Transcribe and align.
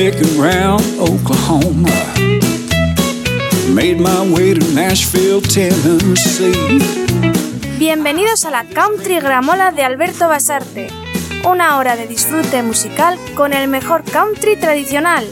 picking 0.00 0.40
round 0.40 0.82
Oklahoma. 0.98 1.90
Made 3.68 4.00
my 4.00 4.32
way 4.32 4.54
to 4.54 4.74
Nashville, 4.74 5.42
Tennessee. 5.42 7.09
Bienvenidos 7.92 8.44
a 8.44 8.52
la 8.52 8.62
Country 8.62 9.18
Gramola 9.18 9.72
de 9.72 9.82
Alberto 9.82 10.28
Basarte, 10.28 10.86
una 11.44 11.76
hora 11.76 11.96
de 11.96 12.06
disfrute 12.06 12.62
musical 12.62 13.18
con 13.34 13.52
el 13.52 13.66
mejor 13.66 14.04
country 14.04 14.54
tradicional. 14.54 15.26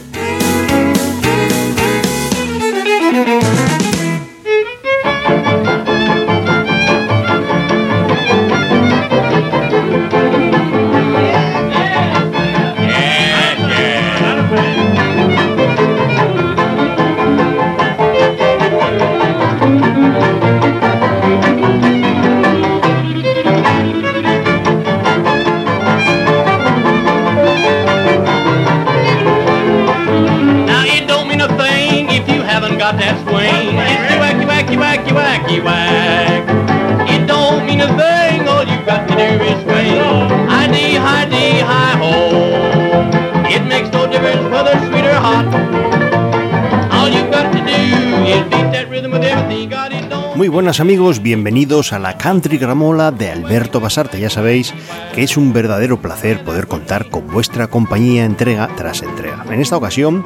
Muy 50.49 50.55
buenas 50.55 50.79
amigos, 50.79 51.21
bienvenidos 51.21 51.93
a 51.93 51.99
la 51.99 52.17
Country 52.17 52.57
Gramola 52.57 53.11
de 53.11 53.29
Alberto 53.29 53.79
Basarte. 53.79 54.19
Ya 54.19 54.31
sabéis 54.31 54.73
que 55.13 55.21
es 55.21 55.37
un 55.37 55.53
verdadero 55.53 56.01
placer 56.01 56.43
poder 56.43 56.65
contar 56.65 57.07
con 57.11 57.27
vuestra 57.27 57.67
compañía 57.67 58.25
entrega 58.25 58.67
tras 58.75 59.03
entrega. 59.03 59.45
En 59.51 59.61
esta 59.61 59.77
ocasión 59.77 60.25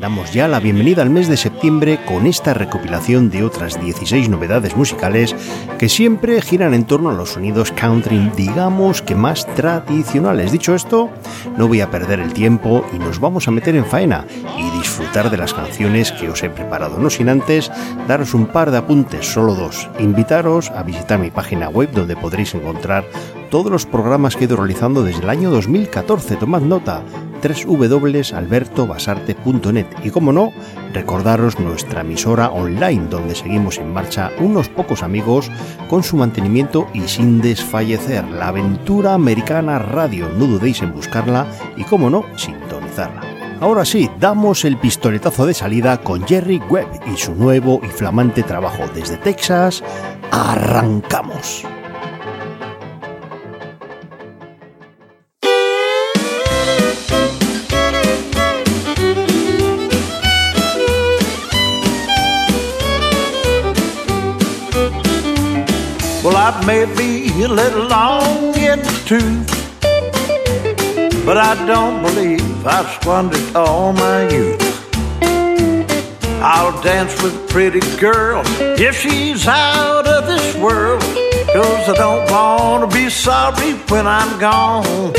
damos 0.00 0.32
ya 0.32 0.48
la 0.48 0.60
bienvenida 0.60 1.02
al 1.02 1.10
mes 1.10 1.28
de 1.28 1.36
septiembre 1.36 2.00
con 2.06 2.26
esta 2.26 2.54
recopilación 2.54 3.28
de 3.28 3.44
otras 3.44 3.78
16 3.78 4.30
novedades 4.30 4.74
musicales 4.74 5.36
que 5.78 5.90
siempre 5.90 6.40
giran 6.40 6.72
en 6.72 6.86
torno 6.86 7.10
a 7.10 7.12
los 7.12 7.32
sonidos 7.32 7.70
country, 7.72 8.30
digamos 8.34 9.02
que 9.02 9.14
más 9.14 9.46
tradicionales. 9.54 10.52
Dicho 10.52 10.74
esto, 10.74 11.10
no 11.58 11.68
voy 11.68 11.82
a 11.82 11.90
perder 11.90 12.18
el 12.18 12.32
tiempo 12.32 12.84
y 12.94 12.98
nos 12.98 13.20
vamos 13.20 13.46
a 13.46 13.50
meter 13.50 13.76
en 13.76 13.84
faena 13.84 14.24
y 14.56 14.70
disfrutar 14.78 15.30
de 15.30 15.36
las 15.36 15.52
canciones 15.52 16.12
que 16.12 16.30
os 16.30 16.42
he 16.42 16.48
preparado. 16.48 16.98
No 16.98 17.10
sin 17.10 17.28
antes 17.28 17.70
daros 18.08 18.32
un 18.32 18.46
par 18.46 18.70
de 18.70 18.78
apuntes, 18.78 19.26
solo 19.26 19.54
dos. 19.54 19.90
Invitaros 19.98 20.70
a 20.70 20.82
visitar 20.82 21.18
mi 21.18 21.30
página 21.30 21.68
web 21.68 21.90
donde 21.92 22.16
podréis 22.16 22.54
encontrar 22.54 23.04
todos 23.50 23.70
los 23.70 23.84
programas 23.84 24.34
que 24.36 24.44
he 24.44 24.46
ido 24.46 24.56
realizando 24.56 25.02
desde 25.02 25.20
el 25.22 25.28
año 25.28 25.50
2014. 25.50 26.36
Tomad 26.36 26.62
nota 26.62 27.02
www.albertobasarte.net 27.42 29.86
y 30.04 30.10
como 30.10 30.32
no, 30.32 30.52
recordaros 30.92 31.58
nuestra 31.58 32.02
emisora 32.02 32.50
online 32.50 33.08
donde 33.08 33.34
seguimos 33.34 33.78
en 33.78 33.90
marcha 33.92 34.30
unos 34.38 34.68
pocos 34.68 35.02
amigos 35.02 35.50
con 35.88 36.04
su 36.04 36.16
mantenimiento 36.16 36.86
y 36.94 37.08
sin 37.08 37.40
desfallecer, 37.40 38.24
la 38.28 38.48
aventura 38.48 39.14
americana 39.14 39.78
radio, 39.78 40.28
no 40.38 40.46
dudéis 40.46 40.82
en 40.82 40.92
buscarla 40.92 41.46
y 41.76 41.84
como 41.84 42.10
no, 42.10 42.26
sintonizarla. 42.36 43.22
Ahora 43.60 43.84
sí, 43.84 44.10
damos 44.18 44.64
el 44.64 44.78
pistoletazo 44.78 45.44
de 45.44 45.54
salida 45.54 45.98
con 45.98 46.26
Jerry 46.26 46.62
Webb 46.70 46.88
y 47.12 47.18
su 47.18 47.34
nuevo 47.34 47.80
y 47.82 47.88
flamante 47.88 48.42
trabajo 48.42 48.84
desde 48.94 49.18
Texas. 49.18 49.84
¡Arrancamos! 50.30 51.66
I 66.52 66.66
may 66.66 66.84
be 66.96 67.30
a 67.44 67.48
little 67.48 67.86
long 67.86 68.56
in 68.56 68.80
the 68.80 69.00
but 71.24 71.36
I 71.36 71.54
don't 71.64 72.02
believe 72.02 72.66
I've 72.66 72.88
squandered 73.00 73.54
all 73.54 73.92
my 73.92 74.28
youth. 74.28 74.60
I'll 76.42 76.82
dance 76.82 77.22
with 77.22 77.36
a 77.36 77.46
pretty 77.52 77.78
girl 78.00 78.42
if 78.80 78.96
she's 78.96 79.46
out 79.46 80.08
of 80.08 80.26
this 80.26 80.56
world, 80.56 81.02
cause 81.54 81.88
I 81.88 81.94
don't 81.96 82.28
wanna 82.28 82.88
be 82.88 83.08
sorry 83.10 83.74
when 83.88 84.08
I'm 84.08 84.40
gone. 84.40 85.12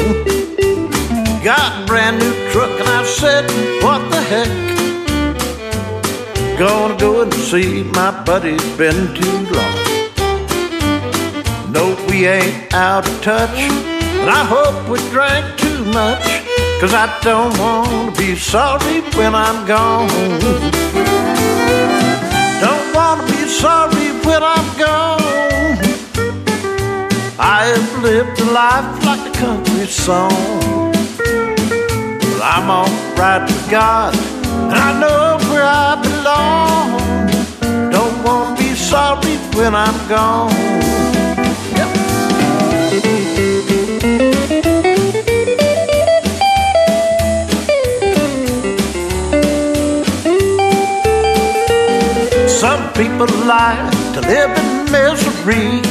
Got 1.46 1.84
a 1.84 1.86
brand 1.88 2.20
new 2.20 2.34
truck 2.52 2.72
and 2.78 2.90
I 2.90 3.06
said, 3.06 3.46
what 3.82 4.02
the 4.12 4.22
heck? 4.32 4.50
Gonna 6.60 6.98
go 6.98 7.22
and 7.22 7.34
see 7.34 7.84
my 7.84 8.12
buddy's 8.26 8.78
been 8.78 9.16
too 9.16 9.46
long. 9.56 9.91
We 12.12 12.28
ain't 12.28 12.74
out 12.74 13.08
of 13.08 13.22
touch, 13.22 13.56
but 14.20 14.28
I 14.28 14.44
hope 14.44 14.90
we 14.90 15.00
drank 15.12 15.46
too 15.58 15.86
much, 15.86 16.28
cause 16.82 16.94
I 16.94 17.08
don't 17.22 17.58
wanna 17.58 18.12
be 18.18 18.36
sorry 18.36 19.00
when 19.16 19.34
I'm 19.34 19.66
gone. 19.66 20.10
Don't 22.60 22.88
wanna 22.94 23.26
be 23.28 23.48
sorry 23.48 24.12
when 24.28 24.44
I'm 24.44 24.68
gone. 24.78 25.78
I 27.40 27.60
have 27.72 28.04
lived 28.04 28.42
a 28.42 28.48
life 28.52 29.06
like 29.06 29.24
a 29.32 29.38
country 29.40 29.86
song. 29.88 30.92
Well, 32.20 32.44
I'm 32.44 32.70
alright 32.70 33.44
with 33.44 33.70
God, 33.72 34.14
and 34.70 34.80
I 34.90 34.92
know 35.00 35.40
where 35.50 35.64
I 35.64 35.96
belong. 36.08 37.90
Don't 37.90 38.22
wanna 38.26 38.58
be 38.58 38.76
sorry 38.76 39.38
when 39.56 39.74
I'm 39.74 39.96
gone. 40.10 41.01
People 52.96 53.28
like 53.46 53.92
to 54.14 54.22
live 54.22 54.52
in 54.58 54.92
misery, 54.92 55.82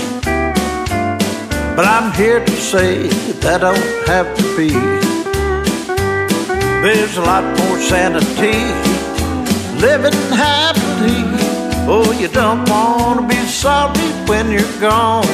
but 1.76 1.86
I'm 1.86 2.12
here 2.12 2.44
to 2.44 2.52
say 2.52 3.08
that 3.40 3.62
I 3.64 3.72
don't 3.74 4.06
have 4.06 4.28
to 4.36 4.56
be. 4.56 4.70
There's 6.82 7.16
a 7.16 7.22
lot 7.22 7.44
more 7.58 7.78
sanity 7.78 8.56
living 9.80 10.18
happily. 10.30 11.22
Oh, 11.88 12.12
you 12.18 12.28
don't 12.28 12.68
want 12.68 13.20
to 13.20 13.26
be 13.26 13.40
sorry 13.46 14.10
when 14.28 14.50
you're 14.50 14.80
gone. 14.80 15.24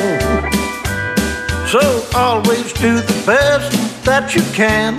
So 1.66 1.82
always 2.14 2.72
do 2.74 3.00
the 3.00 3.22
best 3.26 4.04
that 4.04 4.34
you 4.34 4.42
can. 4.54 4.96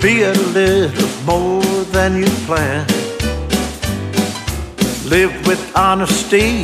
Be 0.00 0.22
a 0.22 0.34
little 0.52 1.08
more 1.24 1.84
than 1.92 2.16
you 2.16 2.28
plan. 2.46 3.03
Live 5.06 5.46
with 5.46 5.60
honesty, 5.76 6.62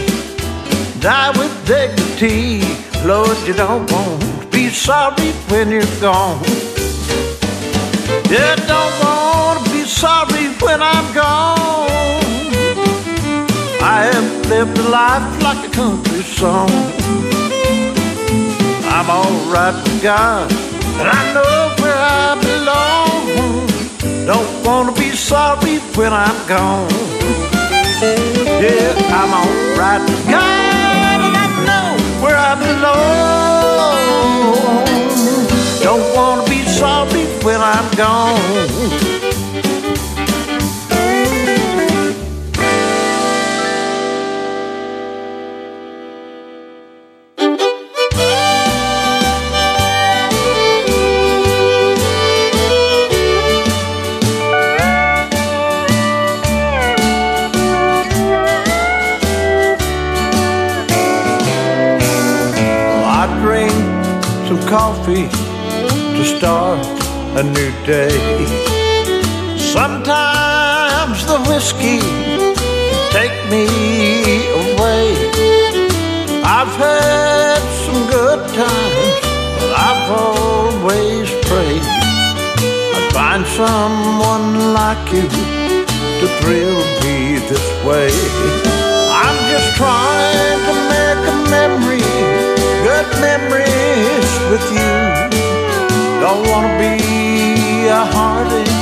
die 0.98 1.31
with 1.38 1.52
dignity. 1.66 2.62
Lord, 3.04 3.37
you 3.46 3.52
don't 3.52 3.90
want 3.92 4.22
to 4.40 4.46
be 4.46 4.70
sorry 4.70 5.32
when 5.50 5.70
you're 5.70 6.00
gone. 6.00 6.42
You 8.32 8.48
don't 8.66 8.94
want 9.04 9.62
to 9.62 9.70
be 9.70 9.84
sorry 9.84 10.46
when 10.64 10.81
I'm 10.81 11.14
gone. 11.14 11.90
I 13.82 14.08
have 14.10 14.46
lived 14.48 14.78
a 14.78 14.88
life 14.88 15.43
like 15.43 15.69
a 15.69 15.70
country 15.72 16.22
song. 16.22 16.70
I'm 18.88 19.10
alright 19.10 19.75
with 19.84 20.02
God, 20.02 20.50
and 20.98 21.08
I 21.08 21.32
know 21.34 21.75
where 21.82 22.00
I 22.00 22.40
belong. 22.48 24.26
Don't 24.26 24.64
wanna 24.64 24.93
be 24.93 25.10
sorry 25.10 25.76
when 25.94 26.14
I'm 26.14 26.48
gone. 26.48 27.09
Yeah, 28.02 28.94
I'm 29.12 29.31
alright 29.35 30.00
with 30.08 30.25
God, 30.25 31.20
and 31.20 31.37
I 31.37 31.49
know 31.67 31.99
where 32.23 32.35
I 32.35 32.55
belong. 32.55 34.00
Don't 35.82 36.14
wanna 36.17 36.44
be 36.49 36.64
sorry 36.67 37.26
when 37.44 37.61
I'm 37.61 37.91
gone. 37.97 39.19
Coffee 64.69 65.29
to 66.17 66.25
start 66.25 66.85
a 67.38 67.43
new 67.43 67.70
day. 67.87 68.11
Sometimes 69.56 71.25
the 71.26 71.38
whiskey 71.49 72.00
take 73.11 73.37
me 73.50 73.67
away. 74.62 75.06
I've 76.43 76.75
had 76.76 77.61
some 77.85 78.00
good 78.11 78.41
times, 78.55 79.20
but 79.58 79.70
I've 79.88 80.11
always 80.11 81.31
prayed 81.46 81.85
I'd 82.96 83.12
find 83.12 83.46
someone 83.46 84.75
like 84.75 85.12
you 85.12 85.29
to 85.29 86.26
thrill 86.41 86.81
me 87.03 87.38
this 87.50 87.67
way. 87.85 88.11
I'm 89.23 89.38
just 89.53 89.76
trying 89.76 90.69
memories 93.20 94.31
with 94.50 94.67
you. 94.72 94.94
Don't 96.25 96.43
wanna 96.50 96.72
be 96.78 97.88
a 97.88 98.05
heartache 98.17 98.78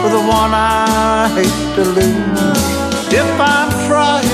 for 0.00 0.10
the 0.16 0.22
one 0.38 0.52
I 0.54 1.28
hate 1.36 1.60
to 1.76 1.84
lose. 1.98 2.56
If 3.12 3.30
I'm 3.40 3.70
trying 3.88 4.28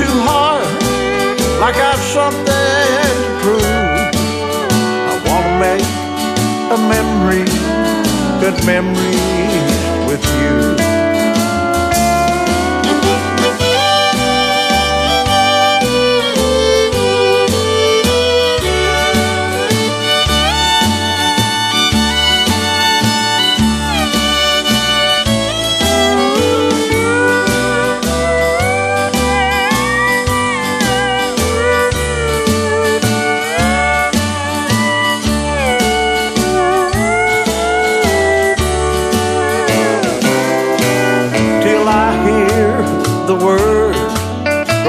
too 0.00 0.16
hard, 0.30 0.68
like 1.60 1.76
I've 1.90 2.04
something 2.16 3.14
to 3.24 3.30
prove, 3.42 3.64
I 5.12 5.14
wanna 5.26 5.54
make 5.66 5.88
a 6.76 6.78
memory, 6.94 7.44
good 8.42 8.58
memories 8.64 9.37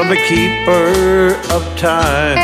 the 0.09 0.15
keeper 0.27 1.35
of 1.53 1.61
time. 1.77 2.35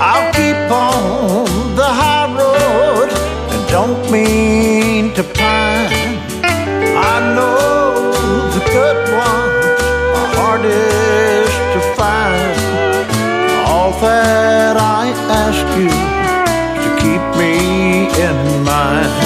I'll 0.00 0.32
keep 0.32 0.56
on 0.72 1.76
the 1.76 1.84
high 1.84 2.26
road 2.34 3.10
and 3.52 3.68
don't 3.68 4.10
mean 4.10 5.14
to 5.14 5.22
pine. 5.22 6.18
I 7.12 7.14
know 7.36 8.10
the 8.56 8.64
good 8.76 9.00
ones 9.14 9.82
are 10.18 10.30
hardest 10.40 11.54
to 11.74 11.80
find. 11.94 12.58
All 13.68 13.92
that 14.00 14.76
I 14.76 15.12
ask 15.42 15.64
you 15.78 15.94
to 16.82 16.88
keep 17.00 17.22
me 17.38 18.08
in 18.20 18.64
mind. 18.64 19.23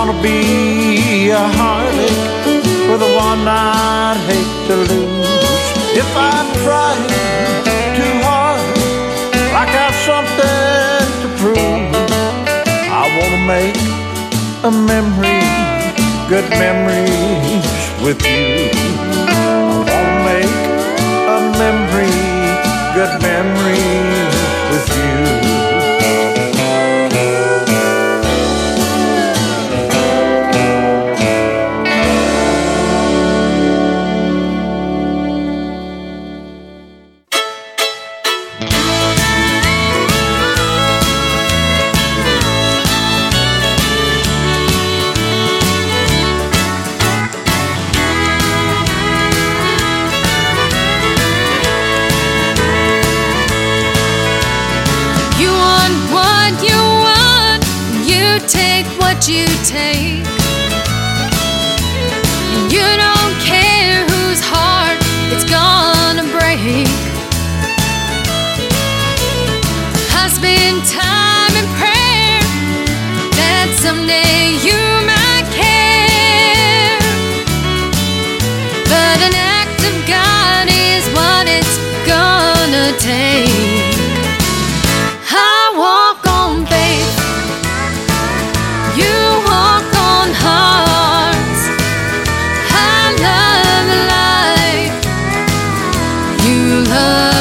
Wanna 0.00 0.22
be 0.22 1.28
a 1.28 1.46
heartache 1.60 2.32
for 2.88 2.96
the 2.96 3.10
one 3.28 3.42
I'd 3.46 4.16
hate 4.30 4.54
to 4.68 4.76
lose. 4.90 5.66
If 6.02 6.10
I'm 6.16 6.48
trying 6.64 7.04
too 7.98 8.14
hard, 8.24 8.64
like 9.56 9.72
I've 9.84 9.98
something 10.08 11.08
to 11.22 11.28
prove, 11.40 11.92
I 13.00 13.02
wanna 13.16 13.42
make 13.54 13.76
a 14.68 14.72
memory, 14.90 15.44
good 16.32 16.48
memories 16.64 17.66
with 18.04 18.20
you. 18.24 18.70
I 19.28 19.84
wanna 19.90 20.16
make 20.32 20.60
a 21.36 21.40
memory, 21.60 22.16
good 22.96 23.14
memories 23.20 24.39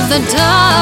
the 0.10 0.18
dark. 0.32 0.79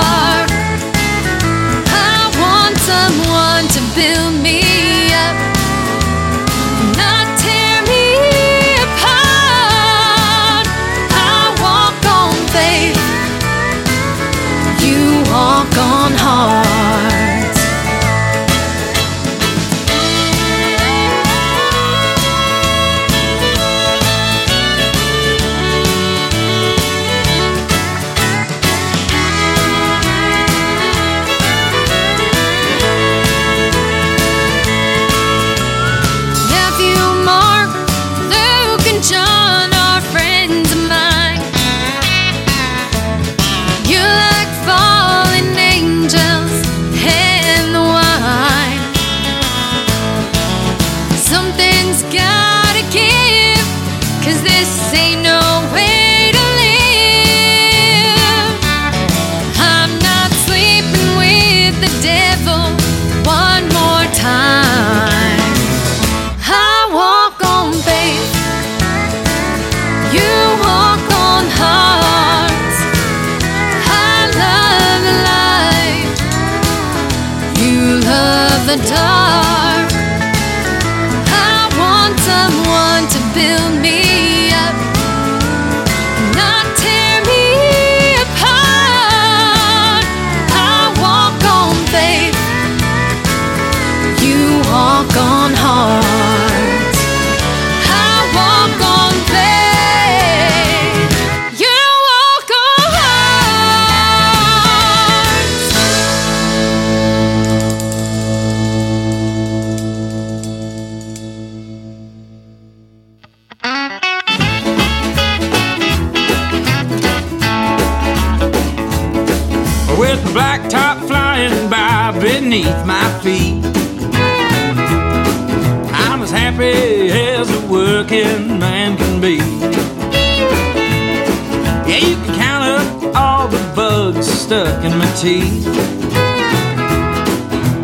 Yeah, 131.98 132.10
you 132.10 132.16
can 132.16 132.36
count 132.36 132.63
up 132.63 133.16
all 133.16 133.48
the 133.48 133.58
bugs 133.75 134.27
stuck 134.27 134.84
in 134.86 134.96
my 135.00 135.12
teeth. 135.13 135.66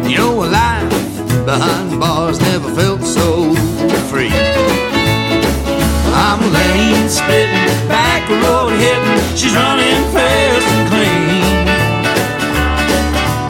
You 0.08 0.18
know, 0.18 0.36
life 0.38 1.46
behind 1.46 2.00
bars 2.00 2.40
never 2.40 2.70
felt 2.76 3.02
so 3.02 3.56
free. 4.12 4.30
I'm 6.14 6.42
lane 6.54 7.10
splitting, 7.10 7.88
back 7.90 8.30
road 8.30 8.74
hitting, 8.78 9.36
she's 9.36 9.56
running 9.56 10.04
fast 10.14 10.68
and 10.76 10.90
clean. 10.94 11.66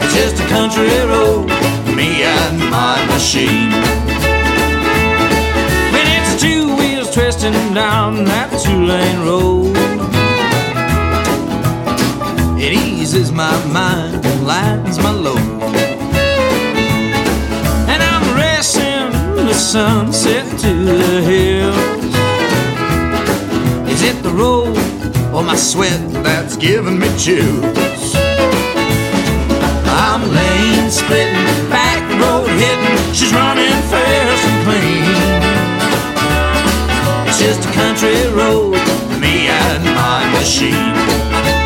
It's 0.02 0.14
just 0.14 0.42
a 0.42 0.46
country 0.48 0.88
road, 1.12 1.48
me 1.94 2.22
and 2.22 2.58
my 2.70 3.04
machine. 3.12 3.70
When 5.92 6.06
it's 6.16 6.40
two 6.40 6.74
wheels 6.76 7.10
twisting 7.12 7.74
down 7.74 8.24
that 8.24 8.48
two 8.64 8.86
lane 8.86 9.20
road, 9.26 10.13
eases 13.14 13.30
my 13.30 13.64
mind 13.66 14.26
and 14.26 14.46
lightens 14.46 14.98
my 14.98 15.12
load. 15.12 15.38
And 17.88 18.02
I'm 18.02 18.36
racing 18.36 19.12
the 19.36 19.54
sunset 19.54 20.44
to 20.60 20.72
the 20.84 21.22
hills. 21.22 22.14
Is 23.88 24.02
it 24.02 24.20
the 24.24 24.30
road 24.30 24.76
or 25.32 25.44
my 25.44 25.54
sweat 25.54 26.00
that's 26.24 26.56
giving 26.56 26.98
me 26.98 27.08
chills? 27.16 28.14
I'm 30.06 30.22
lane 30.34 30.90
splitting, 30.90 31.70
back 31.70 32.02
road 32.20 32.48
hitting. 32.48 33.14
She's 33.14 33.32
running 33.32 33.78
fast 33.92 34.44
and 34.50 34.60
clean. 34.66 35.04
It's 37.28 37.38
just 37.38 37.68
a 37.68 37.72
country 37.72 38.26
road, 38.32 38.72
me 39.20 39.48
and 39.48 39.84
my 39.84 40.28
machine. 40.32 41.63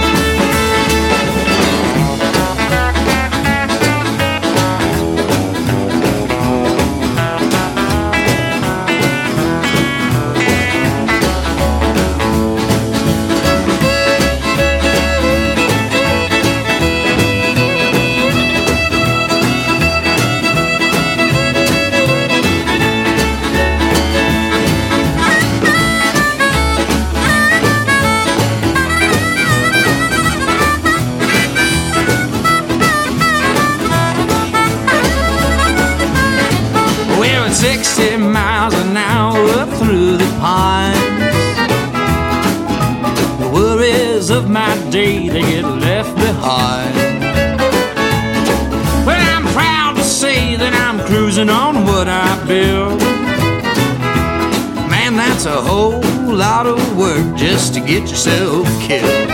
Get 57.88 58.10
yourself 58.10 58.68
killed. 58.82 59.28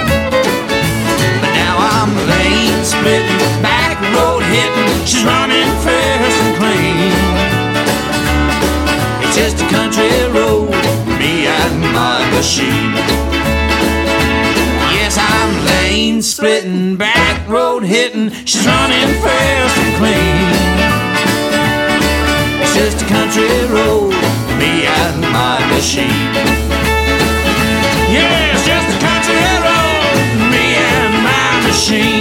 But 1.42 1.52
now 1.58 1.74
I'm 1.74 2.14
lane 2.30 2.84
splitting, 2.84 3.38
back 3.60 3.98
road 4.14 4.44
hitting. 4.46 5.04
She's 5.04 5.24
running 5.24 5.66
fast 5.82 6.38
and 6.44 6.54
clean. 6.62 7.10
It's 9.24 9.34
just 9.34 9.58
a 9.60 9.66
country 9.74 10.06
road, 10.30 10.70
me 11.18 11.48
and 11.48 11.80
my 11.92 12.22
machine. 12.30 12.94
Yes, 14.94 15.18
I'm 15.18 15.66
lane 15.66 16.22
splitting, 16.22 16.96
back 16.96 17.48
road 17.48 17.82
hitting. 17.82 18.30
She's 18.46 18.64
running 18.64 19.10
fast 19.18 19.76
and 19.82 19.96
clean. 19.98 20.46
It's 22.62 22.74
just 22.76 23.02
a 23.02 23.06
country 23.06 23.50
road, 23.74 24.14
me 24.60 24.86
and 24.86 25.20
my 25.32 25.58
machine. 25.74 26.54
Yeah, 28.14 28.43
machine. 31.90 32.13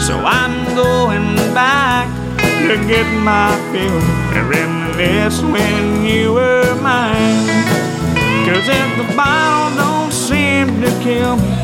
So 0.00 0.14
I'm 0.18 0.74
going 0.74 1.36
back 1.54 2.08
to 2.68 2.76
get 2.86 3.06
my 3.22 3.50
fill 3.72 4.00
and 4.36 4.48
reminisce 4.48 5.40
when 5.42 6.04
you 6.04 6.34
were 6.34 6.74
mine. 6.82 7.46
Cause 8.46 8.68
if 8.68 8.88
the 8.98 9.16
bottle 9.16 9.76
don't 9.76 10.12
seem 10.12 10.66
to 10.82 10.90
kill 11.02 11.36
me, 11.36 11.54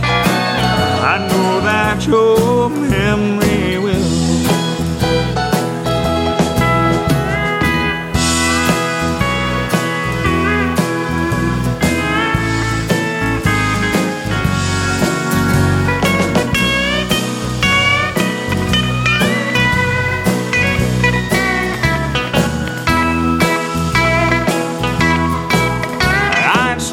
I 1.12 1.26
know 1.28 1.60
that 1.60 2.06
your 2.06 2.70
memory 2.70 3.49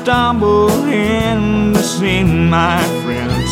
stumble 0.07 0.69
in 0.85 1.73
to 1.73 1.83
see 1.83 2.23
my 2.23 2.81
friends 3.03 3.49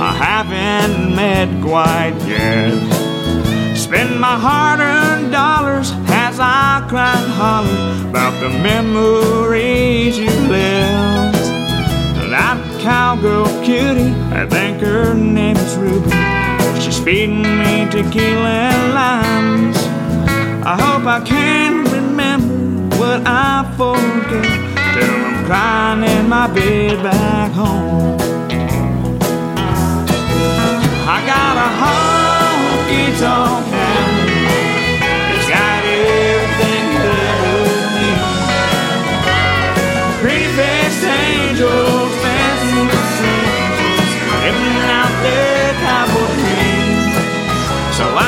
I 0.00 0.12
haven't 0.12 1.16
met 1.16 1.48
quite 1.60 2.14
yet. 2.24 3.76
Spend 3.76 4.20
my 4.20 4.38
hard 4.38 4.78
earned 4.78 5.32
dollars 5.32 5.90
as 6.06 6.38
I 6.38 6.86
cry 6.88 7.20
and 7.20 7.32
holler 7.32 8.08
about 8.10 8.38
the 8.38 8.48
memories 8.48 10.16
you 10.16 10.30
left. 10.46 11.36
That 12.30 12.58
cowgirl 12.80 13.46
cutie, 13.64 14.14
I 14.30 14.46
think 14.48 14.80
her 14.80 15.14
name 15.14 15.56
is 15.56 15.74
Ruby. 15.74 16.12
She's 16.80 17.00
feeding 17.00 17.42
me 17.42 17.90
tequila 17.90 18.70
and 18.70 18.94
limes. 18.94 19.78
I 20.64 20.76
hope 20.80 21.06
I 21.06 21.20
can 21.26 21.82
remember 21.90 22.96
what 22.98 23.26
I 23.26 23.64
forget 23.76 25.27
crying 25.48 26.02
in 26.02 26.28
my 26.28 26.46
bed 26.46 27.02
back 27.02 27.50
home. 27.52 28.18
I 31.08 31.18
got 31.24 31.54
a 31.66 31.68
honky 31.80 33.04
tonk 33.18 33.64
habit. 33.72 34.28
It's 35.32 35.48
got 35.48 35.80
everything 35.88 36.84
you 36.92 37.00
ever 37.32 37.56
need. 37.96 38.20
Pretty 40.20 40.48
faced 40.58 41.04
angels 41.24 42.12
with 42.22 43.04
strangers, 43.16 44.12
living 44.44 44.84
out 45.00 45.14
their 45.24 45.72
cowboy 45.80 46.28
dreams. 46.44 47.16
So 47.96 48.04
I'm 48.04 48.27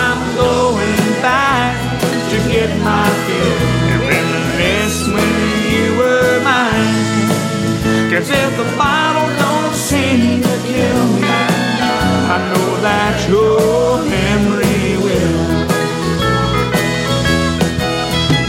Cause 8.20 8.28
if 8.28 8.56
the 8.58 8.76
bottle 8.76 9.34
don't 9.38 9.74
seem 9.74 10.42
to 10.42 10.54
kill 10.68 11.06
me, 11.16 11.22
I 11.24 12.36
know 12.52 12.76
that 12.82 13.16
your 13.30 14.04
memory 14.04 14.98
will. 15.02 15.40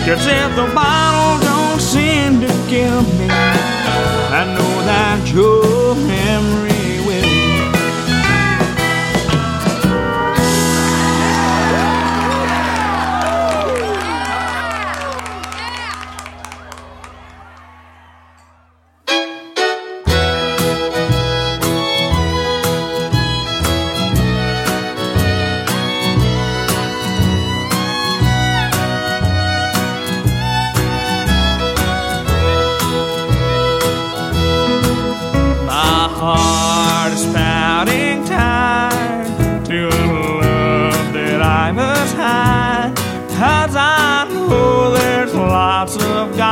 Cause 0.05 0.27
if 0.27 0.55
the 0.57 0.67
bottle 0.75 1.39
don't 1.47 1.79
seem 1.79 2.41
to 2.41 2.51
kill 2.67 3.01
me, 3.17 3.29
I 3.29 4.43
know 4.57 4.73
that 4.91 5.31
your 5.34 5.95
memory 5.95 6.90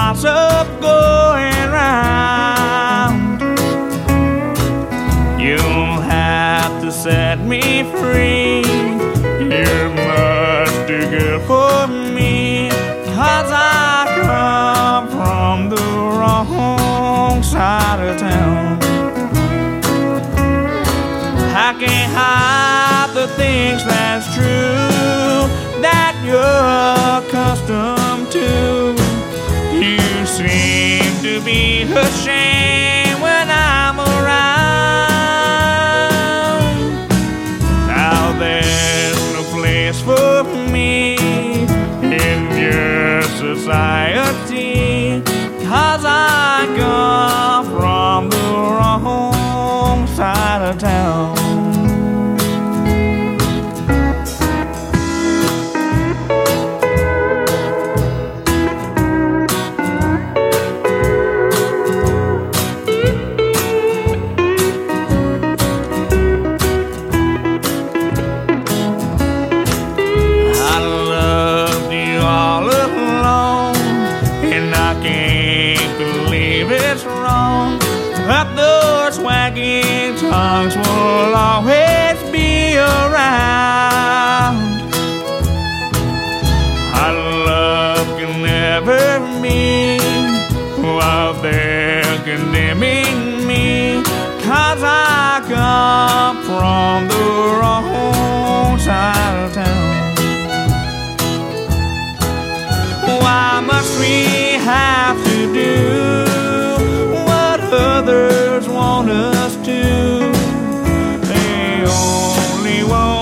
of 0.10 0.24
gossip 0.24 0.82
going 0.82 1.72
round. 1.72 3.42
You'll 5.40 6.02
have 6.02 6.82
to 6.82 6.92
set 6.92 7.40
me 7.40 7.84
free. 7.84 8.64
You're 9.40 9.90
much 9.90 10.88
too 10.88 11.06
good 11.10 11.42
for 11.44 11.88
me. 11.88 12.70
Cause 13.16 13.52
I 13.52 14.06
come 14.24 15.08
from 15.10 15.70
the 15.70 15.86
wrong 16.18 17.44
side 17.44 18.00
of 18.00 18.18
town. 18.18 18.80
I 21.56 21.74
can't 21.80 22.12
hide 22.14 23.12
the 23.14 23.28
things 23.36 23.84
that's 23.86 24.26
true 24.34 24.90
that 25.82 26.14
you're 26.26 27.20
accustomed 27.20 28.32
Cause 28.32 28.69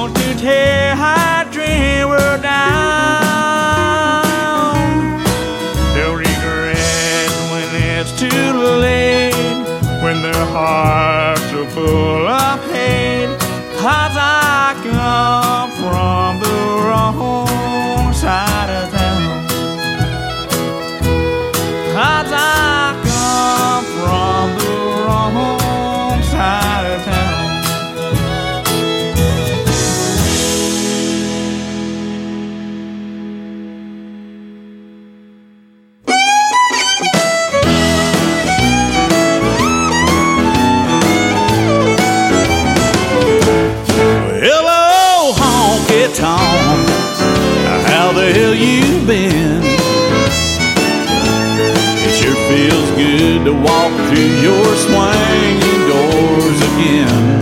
want 0.08 0.40
to 0.40 0.87
to 53.48 53.54
walk 53.54 53.94
through 54.10 54.34
your 54.44 54.68
swinging 54.76 55.82
doors 55.88 56.60
again. 56.70 57.40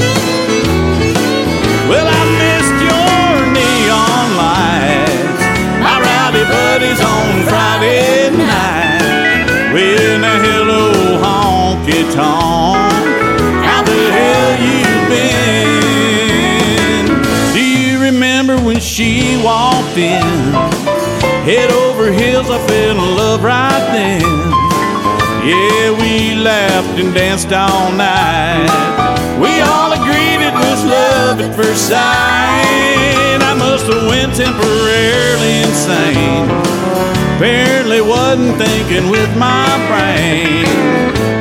Well, 1.90 2.06
I 2.06 2.24
missed 2.44 2.78
your 2.90 3.34
neon 3.58 4.28
lights, 4.38 5.42
my 5.82 5.98
rowdy 6.06 6.46
buddies 6.46 7.02
on 7.02 7.44
Friday 7.50 8.30
night. 8.38 9.50
Well, 9.74 10.20
now 10.20 10.38
hello, 10.46 11.18
honky 11.26 12.06
tonk. 12.14 12.94
How 13.66 13.82
the 13.82 14.02
hell 14.16 14.52
you 14.62 14.86
been? 15.10 17.06
Do 17.56 17.62
you 17.66 17.98
remember 18.00 18.56
when 18.62 18.80
she 18.80 19.42
walked 19.44 19.98
in? 19.98 20.22
Head 21.50 21.72
over 21.72 22.12
heels, 22.12 22.52
I 22.52 22.60
fell 22.68 22.92
in 22.92 23.16
love 23.18 23.44
right 23.44 23.90
then. 23.92 24.55
Yeah, 25.46 25.92
we 25.92 26.34
laughed 26.34 26.98
and 27.00 27.14
danced 27.14 27.54
all 27.54 27.92
night. 27.92 28.66
We 29.38 29.62
all 29.62 29.94
agreed 29.94 30.42
it 30.42 30.56
was 30.56 30.84
love 30.84 31.40
at 31.40 31.54
first 31.56 31.88
sight. 31.88 33.38
I 33.42 33.54
must 33.54 33.86
have 33.86 34.08
went 34.10 34.34
temporarily 34.34 35.62
insane. 35.62 36.50
Apparently 37.38 38.02
wasn't 38.02 38.58
thinking 38.58 39.12
with 39.12 39.30
my 39.38 39.70
brain. 39.86 40.66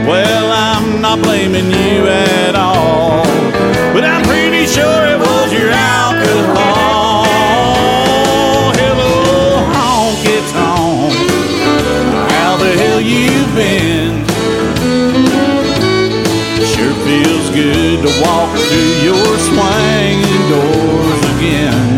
Well, 0.07 0.53
I'm 0.53 1.01
not 1.01 1.23
blaming 1.23 1.71
you 1.71 2.07
at 2.07 2.55
all, 2.55 3.25
but 3.95 4.05
I'm 4.05 4.23
pretty 4.25 4.67
sure 4.67 5.01
it 5.09 5.19
was 5.19 5.51
your 5.51 5.71
alcohol. 5.71 7.04
Feels 17.05 17.51
good 17.51 18.01
to 18.01 18.11
walk 18.23 18.57
through 18.57 19.05
your 19.05 19.38
swinging 19.38 20.49
doors 20.49 21.37
again. 21.37 21.94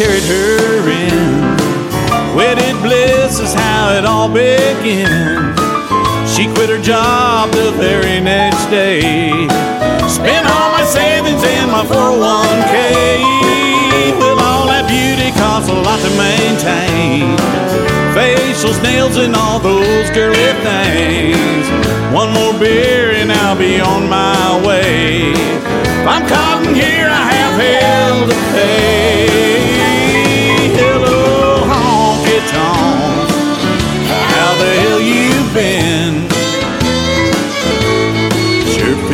Carried 0.00 0.24
her 0.24 0.88
in. 0.88 2.34
Wedded 2.34 2.72
bliss 2.80 3.38
is 3.38 3.52
how 3.52 3.92
it 3.92 4.06
all 4.06 4.32
began. 4.32 5.52
She 6.26 6.48
quit 6.54 6.70
her 6.70 6.80
job 6.80 7.50
the 7.52 7.70
very 7.72 8.18
next 8.18 8.64
day. 8.70 9.28
Spent 10.08 10.46
all 10.48 10.72
my 10.72 10.86
savings 10.88 11.44
and 11.44 11.70
my 11.70 11.84
401k. 11.84 12.76
Well, 14.16 14.40
all 14.40 14.66
that 14.72 14.88
beauty 14.88 15.36
costs 15.36 15.68
a 15.68 15.76
lot 15.76 16.00
to 16.00 16.12
maintain. 16.16 17.36
Facials, 18.16 18.82
nails, 18.82 19.18
and 19.18 19.36
all 19.36 19.58
those 19.58 20.08
girly 20.16 20.48
things. 20.64 21.68
One 22.08 22.32
more 22.32 22.58
beer 22.58 23.10
and 23.20 23.30
I'll 23.30 23.58
be 23.58 23.78
on 23.80 24.08
my 24.08 24.66
way. 24.66 25.32
If 25.36 26.06
I'm 26.08 26.26
caught 26.26 26.64
in 26.66 26.74
here, 26.74 27.10
I 27.12 27.22
have 27.36 27.54
hell 27.60 28.28
to 28.28 28.38
pay. 28.56 29.49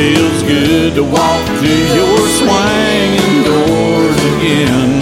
Feels 0.07 0.42
good 0.45 0.95
to 0.95 1.03
walk 1.03 1.45
through 1.59 1.85
your 1.99 2.19
swinging 2.38 3.42
doors 3.42 4.19
again. 4.35 4.92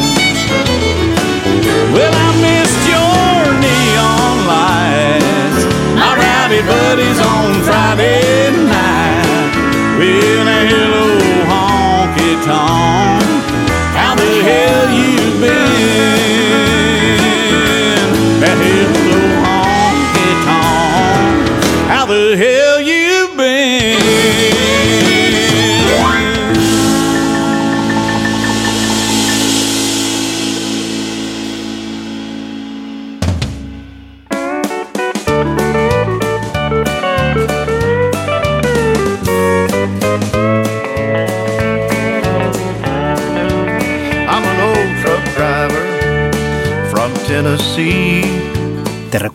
Well, 1.92 2.14
I 2.26 2.30
missed 2.48 2.84
your 2.94 3.36
neon 3.64 4.36
lights, 4.54 5.62
my 6.00 6.10
rowdy 6.16 6.62
buddies 6.62 7.20
on 7.20 7.62
Friday 7.64 8.23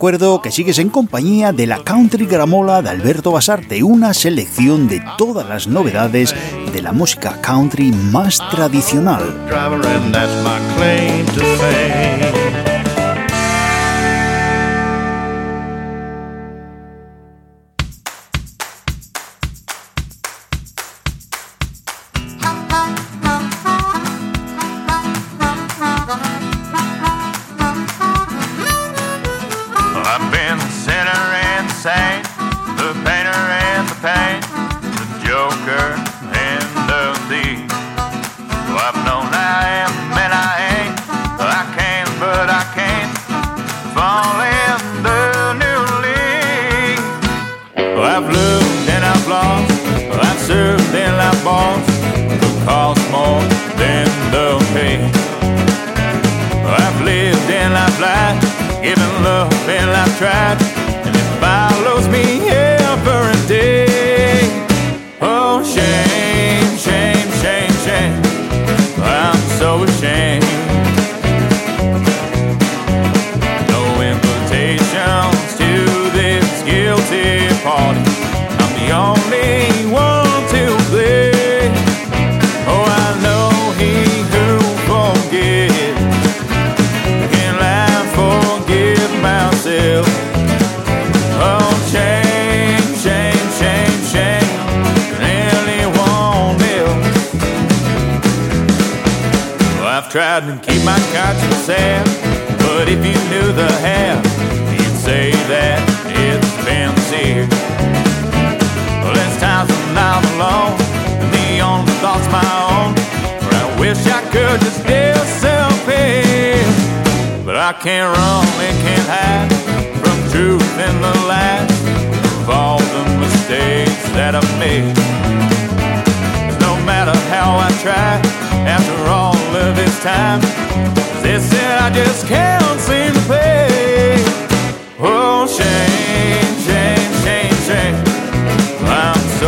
recuerdo 0.00 0.40
que 0.40 0.50
sigues 0.50 0.78
en 0.78 0.88
compañía 0.88 1.52
de 1.52 1.66
la 1.66 1.84
Country 1.84 2.24
Gramola 2.24 2.80
de 2.80 2.88
Alberto 2.88 3.32
Basarte, 3.32 3.82
una 3.82 4.14
selección 4.14 4.88
de 4.88 5.04
todas 5.18 5.46
las 5.46 5.68
novedades 5.68 6.34
de 6.72 6.80
la 6.80 6.92
música 6.92 7.38
country 7.42 7.92
más 7.92 8.38
tradicional. 8.48 9.20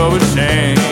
overthink. 0.02 0.91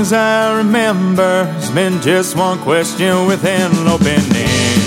As 0.00 0.12
I 0.14 0.56
remember, 0.56 1.46
it's 1.58 1.70
been 1.70 2.00
just 2.00 2.34
one 2.34 2.58
question 2.60 3.26
with 3.26 3.44
an 3.44 3.86
open 3.86 4.06
end. 4.06 4.80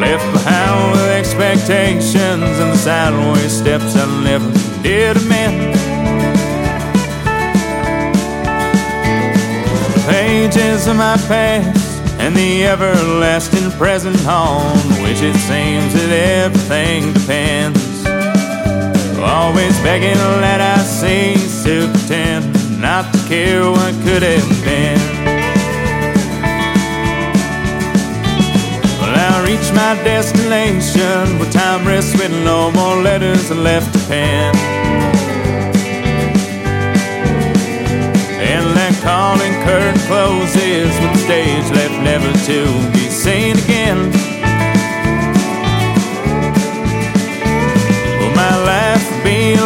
Left 0.00 0.32
behind 0.32 0.92
with 0.92 1.10
expectations 1.10 2.42
and 2.62 2.72
the 2.72 2.76
sideways 2.76 3.52
steps 3.52 3.94
I 3.94 4.06
never 4.24 4.50
did 4.82 5.16
amend. 5.16 5.78
Pages 10.10 10.88
of 10.88 10.96
my 10.96 11.16
past 11.28 12.02
and 12.18 12.34
the 12.34 12.66
everlasting 12.66 13.70
present 13.78 14.26
on 14.26 14.76
which 15.04 15.22
it 15.22 15.36
seems 15.36 15.92
that 15.94 16.10
everything 16.10 17.12
depends. 17.12 17.87
Always 19.20 19.78
begging 19.80 20.14
that 20.14 20.60
I 20.60 20.82
cease 20.84 21.64
to 21.64 21.90
pretend 21.90 22.80
not 22.80 23.12
to 23.12 23.18
care 23.28 23.64
what 23.70 23.92
could 24.04 24.22
have 24.22 24.48
been. 24.64 24.98
Well, 29.00 29.14
I 29.14 29.42
reach 29.44 29.72
my 29.74 29.94
destination 30.04 31.38
where 31.38 31.50
time 31.50 31.86
rests 31.86 32.14
with 32.16 32.30
no 32.44 32.70
more 32.72 32.96
letters 33.02 33.50
left 33.50 33.92
to 33.92 33.98
pen. 34.06 34.54
And 38.38 38.64
that 38.76 38.94
calling 39.02 39.52
curtain 39.66 39.98
closes 40.06 40.94
with 41.00 41.12
the 41.12 41.22
stage 41.26 41.68
left 41.74 41.98
never 42.02 42.30
to 42.46 42.58
be 42.92 43.10
seen 43.10 43.58
again. 43.58 43.98
Well, 48.18 48.34
my 48.34 48.54
life 48.64 48.97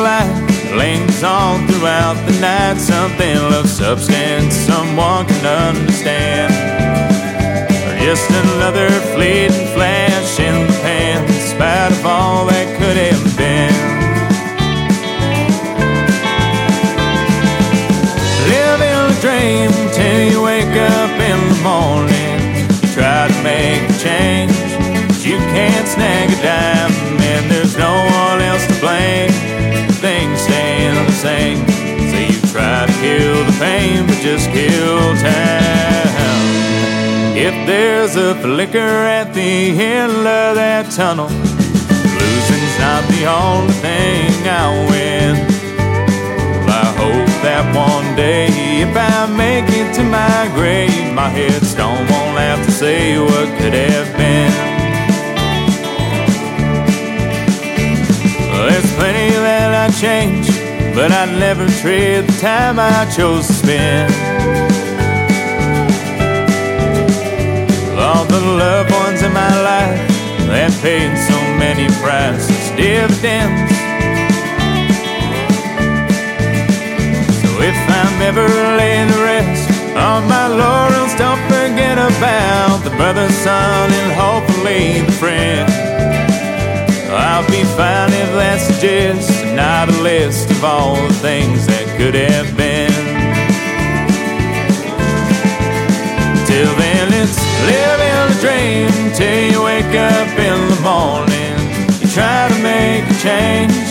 like 0.02 0.26
lingers 0.74 1.22
on 1.22 1.66
throughout 1.68 2.18
the 2.26 2.34
night. 2.40 2.78
Something 2.78 3.38
of 3.54 3.68
substance 3.68 4.54
someone 4.54 5.26
can 5.26 5.46
understand. 5.70 6.52
Or 7.86 7.94
just 8.04 8.28
another 8.30 8.90
fleeting 9.14 9.66
flash 9.74 10.40
in 10.40 10.66
the 10.66 10.72
pan, 10.82 11.24
in 11.24 11.40
spite 11.40 11.92
of 11.92 12.04
all 12.04 12.46
that 12.46 12.66
could 12.78 12.96
have 12.96 13.36
been. 13.38 13.74
Living 18.50 18.98
a 19.06 19.14
dream 19.22 19.70
till 19.94 20.20
you 20.30 20.42
wake 20.42 20.76
up 20.98 21.14
in 21.30 21.38
the 21.48 21.60
morning. 21.62 22.40
Try 22.92 23.28
to 23.28 23.38
make 23.42 23.82
a 23.88 23.96
change, 23.98 24.52
but 25.08 25.24
you 25.24 25.38
can't 25.54 25.86
snag 25.86 26.28
a 26.28 26.38
dime, 26.42 26.91
same, 31.22 31.58
so 32.10 32.18
you 32.18 32.40
try 32.50 32.84
to 32.84 32.92
kill 33.00 33.44
the 33.44 33.56
pain, 33.60 34.04
but 34.08 34.18
just 34.22 34.50
kill 34.50 34.98
time. 35.22 36.02
If 37.36 37.54
there's 37.64 38.16
a 38.16 38.34
flicker 38.42 38.92
at 39.20 39.32
the 39.32 39.70
end 39.80 40.26
of 40.26 40.56
that 40.56 40.90
tunnel, 40.90 41.28
losing's 41.28 42.76
not 42.82 43.02
the 43.14 43.22
only 43.30 43.72
thing 43.86 44.34
I 44.50 44.66
win. 44.90 45.36
I 46.66 46.86
hope 46.98 47.30
that 47.46 47.64
one 47.70 48.16
day, 48.16 48.48
if 48.82 48.90
I 48.96 49.26
make 49.30 49.66
it 49.68 49.94
to 49.94 50.02
my 50.02 50.50
grave, 50.56 51.14
my 51.14 51.28
headstone 51.28 52.02
won't 52.10 52.38
have 52.38 52.66
to 52.66 52.72
say 52.72 53.16
what 53.20 53.46
could 53.58 53.74
have 53.74 54.10
been. 54.16 54.52
There's 58.68 58.94
plenty 58.96 59.30
that 59.46 59.70
I 59.84 59.88
change, 60.00 60.51
but 60.94 61.10
I'd 61.10 61.38
never 61.38 61.66
trade 61.80 62.26
the 62.26 62.38
time 62.40 62.78
I 62.78 63.08
chose 63.16 63.46
to 63.46 63.52
spend. 63.52 64.12
All 67.98 68.24
the 68.24 68.40
loved 68.40 68.90
ones 68.90 69.22
in 69.22 69.32
my 69.32 69.54
life 69.62 69.98
that 70.52 70.70
paid 70.82 71.16
so 71.16 71.38
many 71.56 71.88
prices, 72.04 72.68
dividends. 72.76 73.72
So 77.40 77.48
if 77.64 77.78
I'm 77.88 78.16
ever 78.28 78.46
laid 78.76 79.08
to 79.12 79.18
rest 79.24 79.96
on 79.96 80.28
my 80.28 80.46
laurels, 80.48 81.14
don't 81.16 81.40
forget 81.48 81.96
about 81.96 82.84
the 82.84 82.90
brother, 82.96 83.28
son, 83.30 83.88
and 83.90 84.12
hopefully 84.12 85.00
the 85.00 85.12
friend. 85.12 85.72
I'll 87.12 87.46
be 87.48 87.64
fine 87.76 88.12
if 88.12 88.32
that's 88.36 88.80
just 88.80 89.41
not 89.56 89.88
a 89.88 90.02
list 90.02 90.50
of 90.50 90.64
all 90.64 90.96
the 90.96 91.14
things 91.14 91.66
that 91.66 91.86
could 91.98 92.14
have 92.14 92.48
been. 92.56 92.92
Till 96.46 96.72
then, 96.76 97.08
it's 97.12 97.38
living 97.68 98.16
a 98.24 98.32
dream 98.40 98.90
till 99.14 99.52
you 99.52 99.62
wake 99.64 99.94
up 99.96 100.28
in 100.38 100.58
the 100.72 100.80
morning. 100.80 101.56
You 102.00 102.08
try 102.08 102.48
to 102.48 102.58
make 102.62 103.04
a 103.08 103.18
change, 103.20 103.88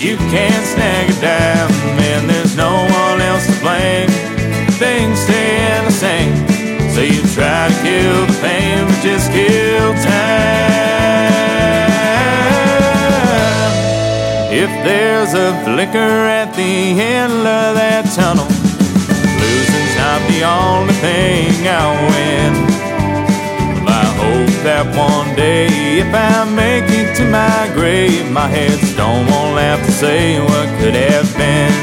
you 0.00 0.16
can't 0.32 0.64
snag 0.66 1.10
a 1.10 1.16
dime, 1.20 1.72
and 2.12 2.28
there's 2.28 2.56
no 2.56 2.72
one 2.72 3.20
else 3.20 3.46
to 3.46 3.56
blame. 3.60 4.10
Things 4.80 5.18
stay 5.20 5.62
the 5.84 5.92
same, 5.92 6.34
so 6.90 7.00
you 7.00 7.22
try 7.34 7.68
to 7.68 7.76
kill 7.82 8.26
the 8.26 8.38
pain, 8.40 8.86
but 8.86 9.00
just 9.02 9.30
kill 9.32 9.94
time. 10.04 10.81
If 14.64 14.70
there's 14.84 15.34
a 15.34 15.50
flicker 15.64 15.98
at 15.98 16.54
the 16.54 16.94
end 16.94 17.32
of 17.32 17.74
that 17.74 18.06
tunnel, 18.14 18.46
losing's 19.42 19.96
not 19.98 20.22
the 20.30 20.46
only 20.46 20.94
thing 21.02 21.66
I 21.66 21.82
win. 22.06 22.52
Well, 23.82 23.90
I 23.90 24.06
hope 24.22 24.54
that 24.62 24.86
one 24.94 25.34
day, 25.34 25.66
if 25.98 26.14
I 26.14 26.46
make 26.46 26.86
it 26.86 27.16
to 27.16 27.24
my 27.26 27.72
grave, 27.74 28.30
my 28.30 28.46
headstone 28.46 29.26
won't 29.26 29.58
have 29.58 29.84
to 29.84 29.90
say 29.90 30.38
what 30.38 30.68
could 30.78 30.94
have 30.94 31.26
been. 31.34 31.74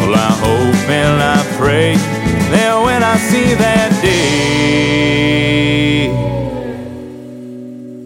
Well, 0.00 0.16
I 0.16 0.32
hope 0.32 0.88
and 0.88 1.20
I 1.20 1.44
pray 1.60 1.96
that 2.56 2.72
when 2.80 3.02
I 3.02 3.18
see 3.18 3.52
that 3.52 3.92
day, 4.00 4.48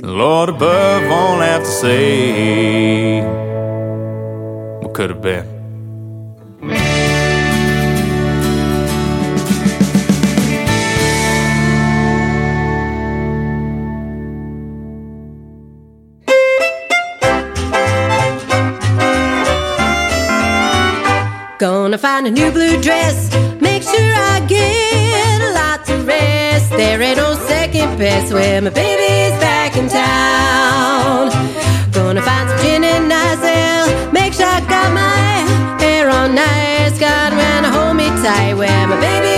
Lord 0.02 0.48
above 0.48 1.02
won't 1.08 1.42
have 1.42 1.62
to 1.62 1.70
say 1.70 2.81
could 5.02 5.10
have 5.10 5.20
been. 5.20 5.44
Gonna 21.58 21.98
find 21.98 22.28
a 22.28 22.30
new 22.30 22.52
blue 22.52 22.80
dress. 22.80 23.34
Make 23.60 23.82
sure 23.82 23.92
I 23.92 24.44
get 24.46 25.52
lots 25.52 25.90
of 25.90 26.06
rest. 26.06 26.70
There 26.70 27.02
ain't 27.02 27.16
no 27.16 27.34
second 27.48 27.98
best 27.98 28.32
when 28.32 28.64
my 28.64 28.70
baby's 28.70 29.36
back 29.40 29.76
in 29.76 29.88
town. 29.88 30.71
Tight 39.00 39.22
when 39.22 39.31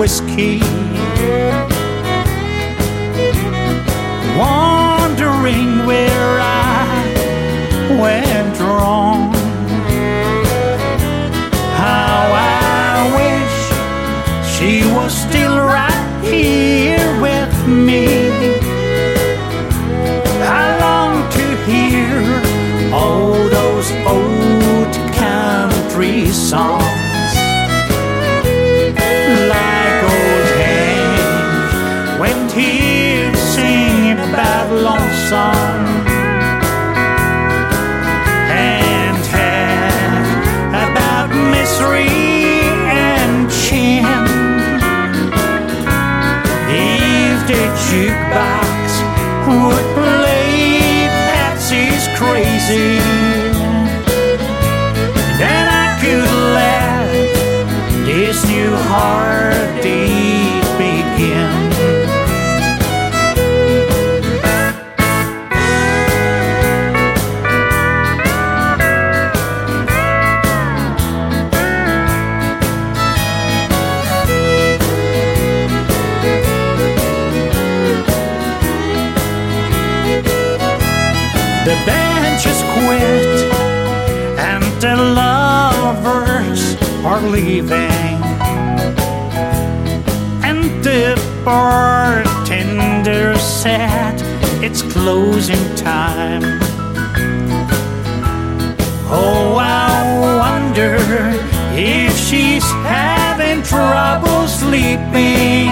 whiskey. 0.00 0.60
Wondering 4.34 5.84
where 5.84 6.40
I 6.40 7.98
went 8.00 8.49
leaving. 87.40 88.18
And 90.48 90.62
the 90.84 91.16
bartender 91.44 93.36
said 93.38 94.16
it's 94.62 94.82
closing 94.82 95.64
time. 95.74 96.42
Oh, 99.12 99.56
I 99.58 100.00
wonder 100.42 100.96
if 101.72 102.12
she's 102.16 102.68
having 102.84 103.62
trouble 103.62 104.46
sleeping. 104.46 105.68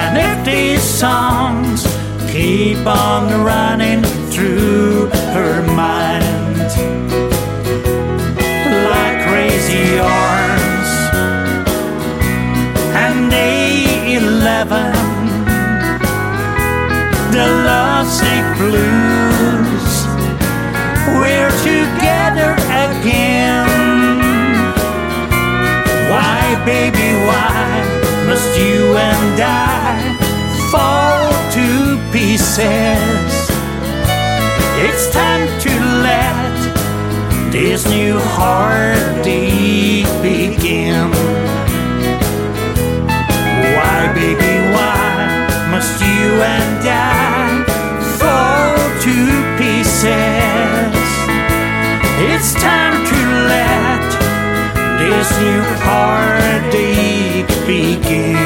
And 0.00 0.14
if 0.18 0.44
these 0.44 0.82
songs 0.82 1.86
keep 2.32 2.84
on 2.86 3.44
running 3.44 4.02
through 4.30 5.06
her 5.34 5.62
mind 5.74 6.23
arms 10.04 10.90
and 13.04 13.32
A11 13.32 15.04
the 17.34 17.46
lovesick 17.66 18.46
blues. 18.58 19.94
We're 21.18 21.54
together 21.66 22.52
again. 22.86 23.66
Why, 26.10 26.42
baby, 26.64 27.10
why 27.26 27.64
must 28.28 28.56
you 28.56 28.96
and 28.96 29.40
I 29.40 29.98
fall 30.70 31.32
to 31.56 31.98
pieces? 32.12 33.32
It's 34.86 35.10
time 35.10 35.48
to 35.66 35.83
this 37.54 37.88
new 37.88 38.18
heartbeat 38.18 40.06
begin. 40.20 41.08
Why, 43.76 44.10
baby, 44.12 44.54
why 44.74 45.68
must 45.70 46.00
you 46.02 46.42
and 46.42 46.82
I 46.84 47.62
fall 48.18 48.74
to 49.06 49.16
pieces? 49.56 50.94
It's 52.26 52.54
time 52.54 53.06
to 53.12 53.20
let 53.54 54.02
this 54.98 55.30
new 55.38 55.62
heartache 55.86 57.46
begin. 57.68 58.43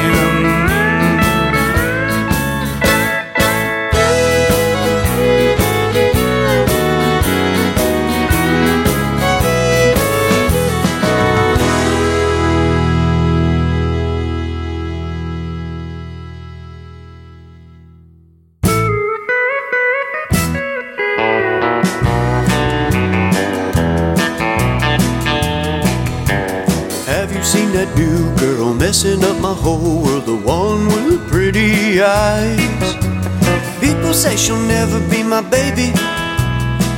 Baby. 35.49 35.91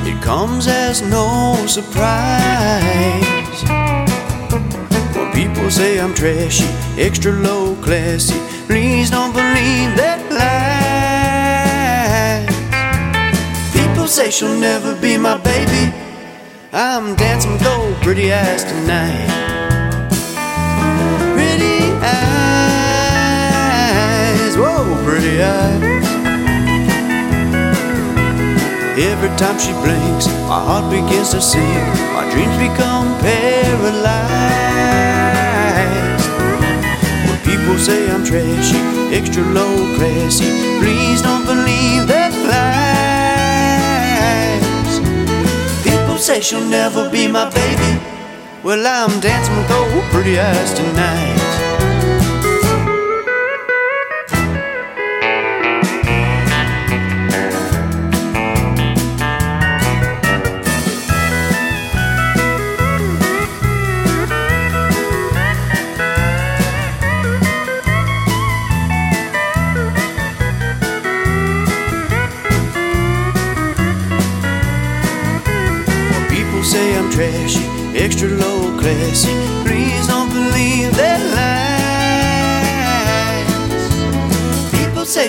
It 0.10 0.22
comes 0.22 0.68
as 0.68 1.02
no 1.02 1.56
surprise. 1.68 2.04
When 5.16 5.32
people 5.32 5.70
say 5.70 6.00
I'm 6.00 6.14
trashy, 6.14 6.68
extra 6.98 7.32
low 7.32 7.76
classy, 7.82 8.40
please 8.68 9.10
don't 9.10 9.34
believe 9.34 9.96
that 9.98 10.20
lie. 10.32 10.82
People 13.74 14.08
say 14.08 14.30
she'll 14.32 14.60
never 14.60 14.96
be 15.00 15.18
my 15.18 15.38
baby. 15.38 15.94
I'm 16.74 17.16
dancing 17.16 17.54
with 17.54 18.02
pretty 18.02 18.32
eyes 18.34 18.64
tonight. 18.64 19.28
Pretty 21.36 21.92
eyes, 22.02 22.58
whoa, 24.58 25.04
pretty 25.06 25.42
eyes. 25.42 25.91
Every 29.24 29.38
time 29.38 29.60
she 29.60 29.72
blinks, 29.86 30.26
my 30.50 30.58
heart 30.58 30.90
begins 30.90 31.30
to 31.30 31.40
sink. 31.40 31.62
My 32.18 32.28
dreams 32.34 32.58
become 32.58 33.06
paralyzed. 33.20 34.26
When 37.30 37.38
people 37.46 37.78
say 37.78 38.10
I'm 38.10 38.26
trashy, 38.26 38.82
extra 39.16 39.44
low 39.44 39.76
classy, 39.96 40.50
please 40.80 41.22
don't 41.22 41.46
believe 41.46 42.08
that 42.08 42.34
lies. 44.58 45.00
People 45.84 46.18
say 46.18 46.42
she'll 46.42 46.66
never 46.68 47.08
be 47.12 47.28
my 47.28 47.48
baby. 47.52 48.02
Well, 48.64 48.88
I'm 48.88 49.20
dancing 49.20 49.56
with 49.56 49.68
those 49.68 50.04
pretty 50.10 50.40
eyes 50.40 50.74
tonight. 50.74 51.41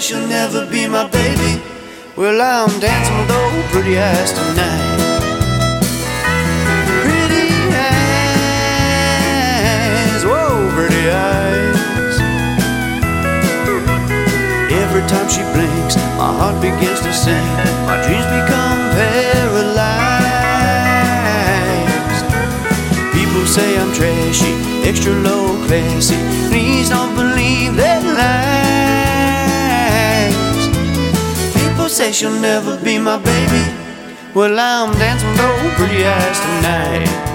guess 0.02 0.10
you'll 0.10 0.26
never 0.26 0.66
be 0.66 0.88
my 0.88 1.08
baby. 1.08 1.62
Well, 2.16 2.40
I'm 2.40 2.80
dancing 2.80 3.18
with 3.18 3.30
old 3.30 3.64
pretty 3.70 3.98
eyes 3.98 4.32
tonight. 4.32 4.98
Pretty 7.02 7.48
eyes, 8.82 10.24
whoa, 10.24 10.70
pretty 10.74 11.08
eyes. 11.08 12.18
Every 14.82 15.04
time 15.06 15.28
she 15.28 15.42
blinks, 15.54 15.94
my 16.18 16.32
heart 16.38 16.60
begins 16.60 17.00
to 17.00 17.12
sing. 17.12 17.46
My 17.86 17.96
dreams 18.04 18.26
become 18.38 18.80
paralyzed. 18.98 19.82
People 23.14 23.46
say 23.46 23.78
I'm 23.78 23.92
trashy, 23.92 24.54
extra 24.88 25.12
low 25.12 25.64
classy. 25.66 26.18
Please 26.48 26.88
don't 26.88 27.14
believe 27.14 27.76
that 27.76 28.02
lie. 28.02 28.51
Say 31.92 32.10
she'll 32.10 32.40
never 32.40 32.82
be 32.82 32.98
my 32.98 33.18
baby. 33.18 33.64
Well, 34.34 34.58
I'm 34.58 34.92
dancing 34.98 35.36
those 35.36 35.74
pretty 35.74 36.06
eyes 36.06 36.40
tonight. 36.40 37.31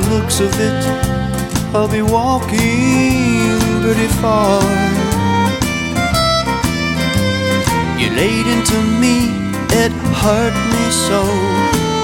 The 0.00 0.10
looks 0.14 0.40
of 0.40 0.52
it, 0.60 0.84
I'll 1.74 1.88
be 1.88 2.02
walking 2.02 3.56
pretty 3.80 4.08
far. 4.20 4.60
You 8.00 8.10
laid 8.10 8.46
into 8.46 8.78
me, 9.00 9.16
it 9.82 9.92
hurt 10.22 10.56
me 10.72 10.84
so. 11.08 11.22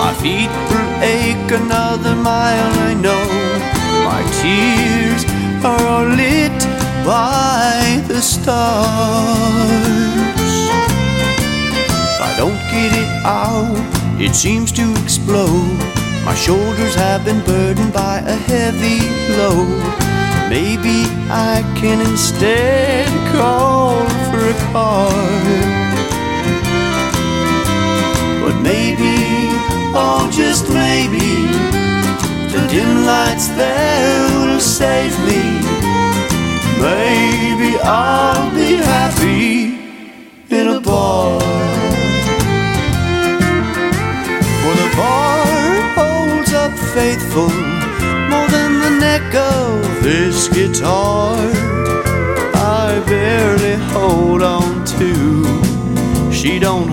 My 0.03 0.14
feet 0.22 0.53
will 0.70 0.90
ache 1.03 1.51
another 1.62 2.14
mile, 2.16 2.72
I 2.88 2.95
know. 2.95 3.24
My 4.09 4.22
tears 4.40 5.22
are 5.62 5.84
all 5.93 6.09
lit 6.22 6.61
by 7.05 8.03
the 8.09 8.22
stars. 8.22 8.53
If 12.09 12.20
I 12.30 12.32
don't 12.38 12.61
get 12.72 12.90
it 13.03 13.11
out, 13.26 13.76
it 14.18 14.34
seems 14.34 14.72
to 14.72 14.84
explode. 15.03 15.91
My 16.33 16.39
shoulders 16.39 16.95
have 16.95 17.26
been 17.26 17.45
burdened 17.45 17.93
by 17.93 18.20
a 18.20 18.35
heavy 18.35 19.01
load. 19.37 19.83
Maybe 20.49 21.05
I 21.28 21.61
can 21.78 22.01
instead 22.01 23.07
call 23.35 24.01
for 24.30 24.41
a 24.41 24.57
car. 24.72 25.12
But 28.43 28.62
maybe, 28.62 29.12
oh, 29.95 30.30
just 30.33 30.70
maybe, 30.70 31.28
the 32.51 32.66
dim 32.70 33.05
lights 33.05 33.49
there 33.49 34.47
will 34.47 34.59
save 34.59 35.12
me. 35.28 35.52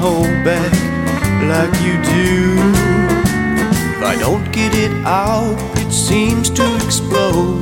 Hold 0.10 0.43
back 0.43 0.74
like 1.53 1.76
you 1.86 1.95
do. 2.18 2.34
If 3.93 4.01
I 4.12 4.16
don't 4.26 4.47
get 4.51 4.74
it 4.86 4.93
out, 5.05 5.57
it 5.84 5.91
seems 5.91 6.49
to 6.57 6.66
explode. 6.86 7.62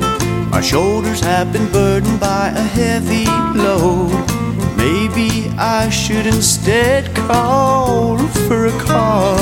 My 0.56 0.62
shoulders 0.62 1.20
have 1.20 1.52
been 1.52 1.70
burdened 1.72 2.20
by 2.20 2.46
a 2.64 2.66
heavy 2.80 3.26
load. 3.66 4.12
Maybe 4.78 5.30
I 5.58 5.90
should 5.90 6.26
instead 6.26 7.14
call 7.16 8.18
for 8.48 8.68
a 8.68 8.76
car. 8.92 9.38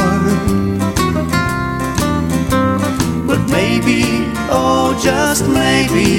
But 3.30 3.42
maybe, 3.58 4.02
oh, 4.60 4.88
just 5.10 5.44
maybe, 5.62 6.10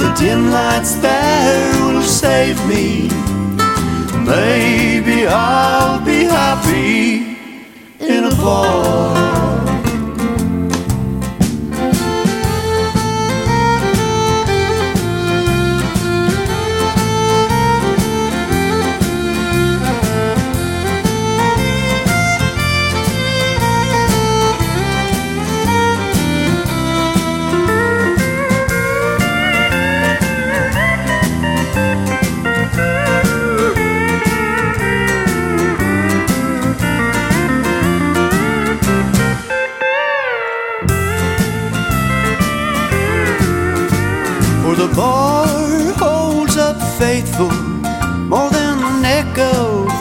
the 0.00 0.10
dim 0.18 0.50
lights 0.50 0.94
there 1.06 1.72
will 1.84 2.02
save 2.02 2.58
me. 2.72 3.27
Maybe 4.28 5.26
I'll 5.26 6.04
be 6.04 6.24
happy 6.24 7.36
in 7.98 8.24
a 8.24 8.34
bar. 8.36 9.47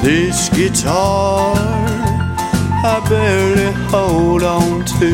This 0.07 0.47
guitar. 0.47 1.53
I 2.93 2.95
barely 3.09 3.71
hold 3.91 4.41
on 4.41 4.85
to. 4.99 5.11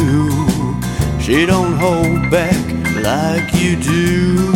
She 1.19 1.47
don't 1.47 1.75
hold 1.85 2.29
back 2.29 2.63
like 3.01 3.47
you 3.55 3.75
do. 3.75 4.51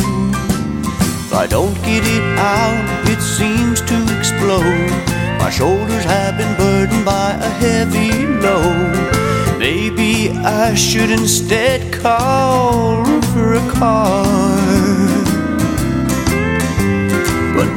If 1.25 1.33
I 1.33 1.47
don't 1.47 1.73
get 1.89 2.03
it 2.17 2.27
out, 2.37 3.09
it 3.13 3.19
seems 3.19 3.81
to 3.89 3.97
explode. 4.15 4.91
My 5.39 5.49
shoulders 5.49 6.03
have 6.03 6.37
been 6.37 6.55
burdened 6.55 7.03
by 7.03 7.31
a 7.31 7.51
heavy 7.63 8.11
load. 8.45 9.57
Maybe 9.57 10.29
I 10.37 10.75
should 10.75 11.09
instead 11.09 11.91
call 11.91 13.03
for 13.31 13.55
a 13.55 13.71
car. 13.71 14.46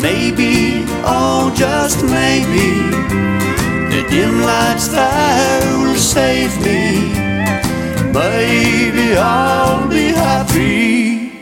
Maybe, 0.01 0.85
oh, 1.05 1.53
just 1.55 2.03
maybe, 2.05 2.71
the 3.93 4.03
dim 4.09 4.41
lights 4.43 4.89
there 4.89 5.79
will 5.79 5.97
save 5.97 6.57
me. 6.65 7.13
Maybe 8.13 9.17
I'll 9.17 9.89
be 9.89 10.09
happy 10.09 11.33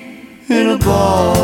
in 0.49 0.67
a 0.71 0.79
bar. 0.79 1.38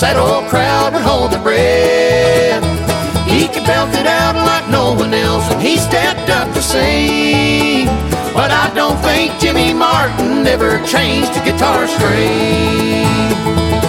That 0.00 0.16
old 0.16 0.48
crowd 0.48 0.94
would 0.94 1.02
hold 1.02 1.32
their 1.32 1.42
breath. 1.42 2.64
He 3.28 3.46
could 3.48 3.66
belt 3.66 3.94
it 3.94 4.06
out 4.06 4.34
like 4.34 4.68
no 4.68 4.94
one 4.94 5.14
else 5.14 5.48
when 5.48 5.60
he 5.60 5.76
stepped 5.76 6.30
up 6.30 6.52
to 6.54 6.62
sing. 6.62 7.86
But 8.34 8.50
I 8.50 8.72
don't 8.74 8.98
think 9.00 9.38
Jimmy 9.38 9.74
Martin 9.74 10.46
ever 10.46 10.84
changed 10.86 11.36
a 11.36 11.44
guitar 11.44 11.86
string. 11.86 13.81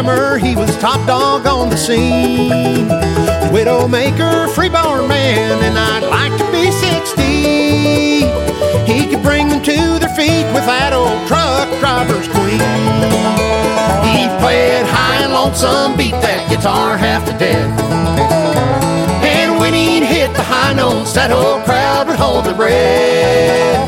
Hammer, 0.00 0.38
he 0.38 0.56
was 0.56 0.74
top 0.78 1.04
dog 1.06 1.46
on 1.46 1.68
the 1.68 1.76
scene. 1.76 2.88
Widowmaker, 3.52 4.48
freeborn 4.54 5.06
man, 5.06 5.62
and 5.62 5.76
I'd 5.78 6.08
like 6.08 6.32
to 6.40 6.46
be 6.52 6.70
60. 6.70 7.22
He 8.90 9.06
could 9.10 9.22
bring 9.22 9.48
them 9.48 9.62
to 9.62 9.98
their 10.00 10.14
feet 10.16 10.46
with 10.54 10.64
that 10.64 10.92
old 10.94 11.20
truck 11.28 11.68
driver's 11.80 12.28
queen. 12.28 12.64
He 14.08 14.24
played 14.40 14.86
high 14.88 15.20
and 15.24 15.32
lonesome, 15.34 15.98
beat 15.98 16.16
that 16.24 16.48
guitar 16.48 16.96
half 16.96 17.26
to 17.26 17.36
death. 17.36 17.68
And 19.22 19.60
when 19.60 19.74
he'd 19.74 20.02
hit 20.02 20.32
the 20.32 20.42
high 20.42 20.72
notes, 20.72 21.12
that 21.12 21.30
whole 21.30 21.60
crowd 21.68 22.08
would 22.08 22.16
hold 22.16 22.46
their 22.46 22.54
breath. 22.54 23.84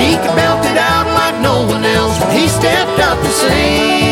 He 0.00 0.16
could 0.16 0.34
belt 0.34 0.66
it 0.66 0.78
out 0.78 1.06
like 1.06 1.40
no 1.40 1.62
one 1.64 1.84
else 1.84 2.18
when 2.18 2.36
he 2.36 2.48
stepped 2.48 2.98
up 2.98 3.18
to 3.22 3.30
sing. 3.30 4.11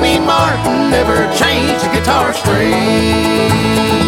Jimmy 0.00 0.18
Martin 0.18 0.94
ever 0.94 1.30
changed 1.34 1.84
the 1.84 1.92
guitar 1.92 2.32
string. 2.32 3.99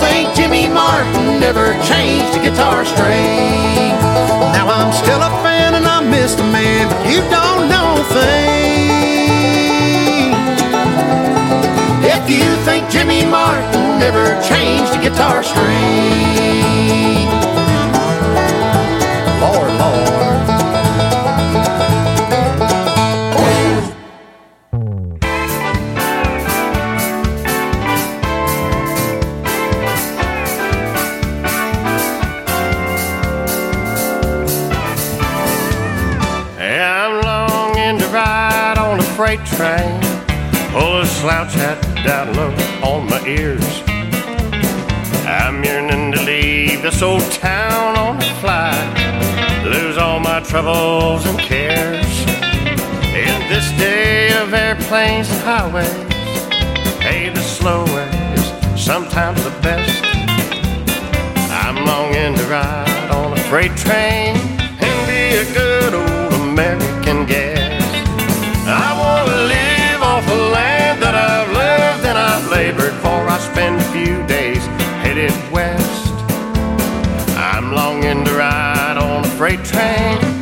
Think 0.00 0.34
Jimmy 0.34 0.68
Martin 0.68 1.42
ever 1.42 1.72
changed 1.84 2.36
a 2.36 2.42
guitar 2.42 2.84
string. 2.84 3.92
Now 4.56 4.66
I'm 4.68 4.92
still 4.92 5.20
a 5.20 5.30
fan 5.42 5.74
and 5.74 5.86
I 5.86 6.00
miss 6.00 6.34
the 6.34 6.44
man, 6.44 6.88
but 6.88 7.06
you 7.10 7.20
don't 7.30 7.68
know 7.68 7.96
a 7.98 8.04
thing. 8.16 8.76
If 12.14 12.30
you 12.30 12.56
think 12.64 12.88
Jimmy 12.90 13.24
Martin 13.24 13.98
never 13.98 14.26
changed 14.42 14.92
a 14.94 15.00
guitar 15.02 15.42
string. 15.42 17.15
Train. 39.54 40.00
Pull 40.72 41.00
a 41.00 41.06
slouch 41.06 41.54
hat 41.54 41.80
down 42.04 42.34
low 42.34 42.52
on 42.82 43.08
my 43.08 43.24
ears. 43.26 43.66
I'm 45.26 45.64
yearning 45.64 46.12
to 46.12 46.22
leave 46.22 46.82
this 46.82 47.02
old 47.02 47.22
town 47.32 47.96
on 47.96 48.18
the 48.18 48.30
fly. 48.40 48.74
Lose 49.64 49.96
all 49.96 50.20
my 50.20 50.40
troubles 50.40 51.24
and 51.26 51.38
cares. 51.38 52.20
In 53.14 53.36
this 53.48 53.70
day 53.78 54.30
of 54.40 54.52
airplanes 54.52 55.30
and 55.30 55.40
highways, 55.40 55.88
hey, 57.00 57.30
the 57.30 57.42
slow 57.42 57.84
way 57.86 58.10
is 58.34 58.80
sometimes 58.80 59.42
the 59.42 59.54
best. 59.62 60.04
I'm 61.50 61.84
longing 61.84 62.36
to 62.36 62.44
ride 62.44 63.10
on 63.10 63.32
a 63.32 63.40
freight 63.48 63.76
train 63.76 64.45
I 73.36 73.38
spend 73.38 73.78
a 73.78 73.84
few 73.92 74.26
days 74.26 74.64
headed 75.04 75.30
west. 75.52 76.14
I'm 77.36 77.70
longing 77.70 78.24
to 78.24 78.32
ride 78.32 78.96
on 78.96 79.26
a 79.26 79.28
freight 79.36 79.62
train 79.62 80.35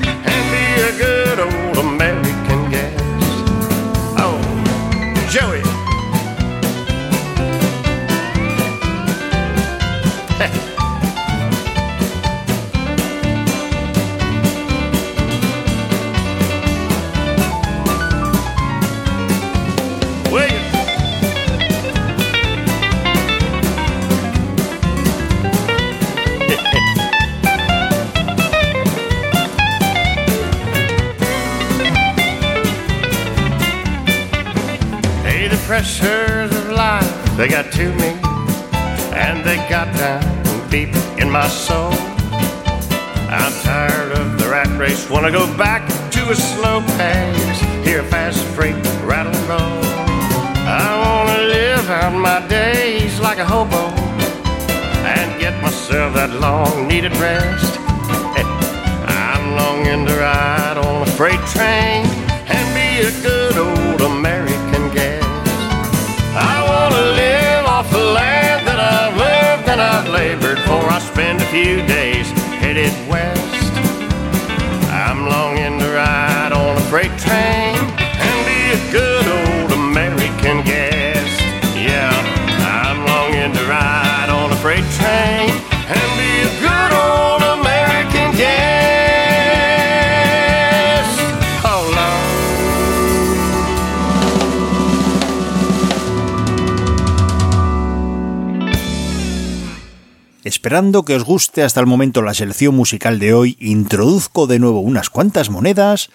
pressures 35.84 36.50
of 36.56 36.70
life, 36.70 37.36
they 37.36 37.46
got 37.46 37.70
to 37.70 37.92
me, 37.96 38.16
and 39.12 39.44
they 39.44 39.56
got 39.68 39.86
down 39.98 40.24
deep 40.70 40.88
in 41.18 41.30
my 41.30 41.46
soul. 41.46 41.92
I'm 43.28 43.52
tired 43.62 44.12
of 44.12 44.38
the 44.38 44.48
rat 44.48 44.70
race, 44.78 45.10
wanna 45.10 45.30
go 45.30 45.46
back 45.58 45.86
to 46.12 46.30
a 46.30 46.34
slow 46.34 46.80
pace, 46.96 47.60
hear 47.84 48.00
a 48.00 48.04
fast 48.04 48.42
freight 48.54 48.76
rattle 49.04 49.34
and 49.34 49.46
roll. 49.46 49.84
I 50.66 50.88
wanna 51.04 51.42
live 51.42 51.90
out 51.90 52.14
my 52.14 52.40
days 52.48 53.20
like 53.20 53.38
a 53.38 53.44
hobo 53.44 53.84
and 55.04 55.38
get 55.38 55.60
myself 55.62 56.14
that 56.14 56.30
long 56.40 56.88
needed 56.88 57.14
rest. 57.18 57.78
I'm 59.06 59.54
longing 59.54 60.06
to 60.06 60.14
ride 60.14 60.78
on 60.78 61.02
a 61.02 61.10
freight 61.18 61.44
train 61.52 62.13
few 71.54 71.86
days 71.86 72.28
headed 72.58 72.90
west. 73.08 73.72
I'm 74.90 75.28
longing 75.28 75.78
to 75.78 75.88
ride 75.88 76.50
on 76.52 76.76
a 76.76 76.80
freight 76.90 77.16
train 77.16 78.03
Esperando 100.64 101.04
que 101.04 101.14
os 101.14 101.24
guste 101.24 101.62
hasta 101.62 101.80
el 101.80 101.86
momento 101.86 102.22
la 102.22 102.32
selección 102.32 102.74
musical 102.74 103.18
de 103.18 103.34
hoy, 103.34 103.58
introduzco 103.60 104.46
de 104.46 104.58
nuevo 104.58 104.80
unas 104.80 105.10
cuantas 105.10 105.50
monedas 105.50 106.08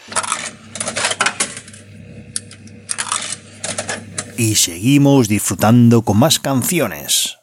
y 4.40 4.56
seguimos 4.56 5.28
disfrutando 5.28 6.02
con 6.02 6.18
más 6.18 6.40
canciones. 6.40 7.39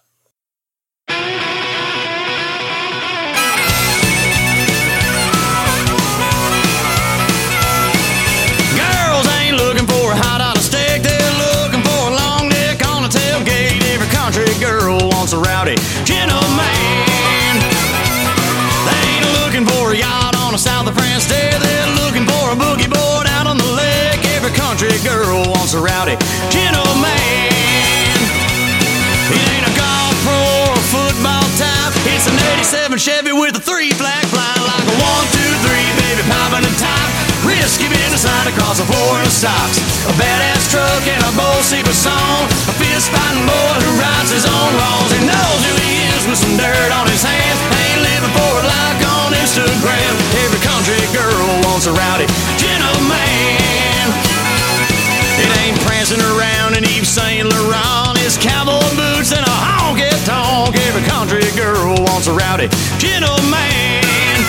A 25.77 25.79
rowdy 25.79 26.17
gentleman. 26.49 27.05
It 29.29 29.45
ain't 29.53 29.69
a 29.69 29.75
golf 29.77 30.17
pro 30.25 30.73
or 30.73 30.81
football 30.89 31.45
type, 31.61 31.93
it's 32.09 32.25
67 32.25 32.97
Chevy 32.97 33.37
with 33.37 33.61
a 33.61 33.61
three 33.61 33.93
flag 33.93 34.25
flying 34.33 34.65
like 34.65 34.87
a 34.89 34.97
one, 35.05 35.27
two, 35.37 35.53
three, 35.69 35.89
baby, 36.01 36.25
popping 36.33 36.65
the 36.65 36.73
top. 36.81 37.13
Risky 37.45 37.93
business 37.93 38.25
line 38.25 38.49
across 38.49 38.81
the 38.81 38.89
floor 38.89 39.21
in 39.21 39.29
the 39.29 39.37
socks. 39.37 39.77
A 40.09 40.17
badass 40.17 40.65
truck 40.73 41.05
and 41.05 41.21
a 41.29 41.33
Bob 41.37 41.61
Seger 41.61 41.93
song. 41.93 42.49
A 42.73 42.75
fist 42.81 43.13
fighting 43.13 43.45
boy 43.45 43.77
who 43.85 44.01
rights 44.01 44.33
his 44.33 44.49
own 44.49 44.71
wrongs. 44.81 45.13
He 45.13 45.21
knows 45.29 45.61
who 45.61 45.77
he 45.77 46.09
is 46.17 46.25
with 46.25 46.41
some 46.41 46.57
dirt 46.57 46.91
on 46.97 47.05
his 47.05 47.21
hands. 47.21 47.61
Ain't 47.85 48.01
living 48.01 48.33
for 48.33 48.53
a 48.59 48.65
like 48.65 49.01
on 49.13 49.37
Instagram. 49.37 50.13
Every 50.41 50.61
country 50.65 50.97
girl 51.13 51.37
wants 51.69 51.85
a 51.85 51.93
rowdy 51.93 52.25
rowdy 62.57 62.69
gentleman. 62.97 64.41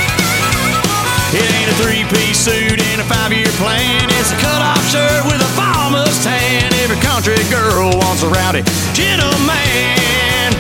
It 1.36 1.44
ain't 1.44 1.68
a 1.68 1.76
three-piece 1.84 2.40
suit 2.40 2.80
and 2.80 3.02
a 3.02 3.04
five-year 3.04 3.52
plan. 3.60 4.08
It's 4.16 4.32
a 4.32 4.38
cut-off 4.40 4.80
shirt 4.88 5.26
with 5.28 5.42
a 5.44 5.52
farmer's 5.60 6.24
tan. 6.24 6.72
Every 6.84 6.96
country 7.04 7.36
girl 7.52 7.92
wants 8.00 8.24
a 8.24 8.30
rowdy 8.30 8.64
gentleman. 8.96 10.56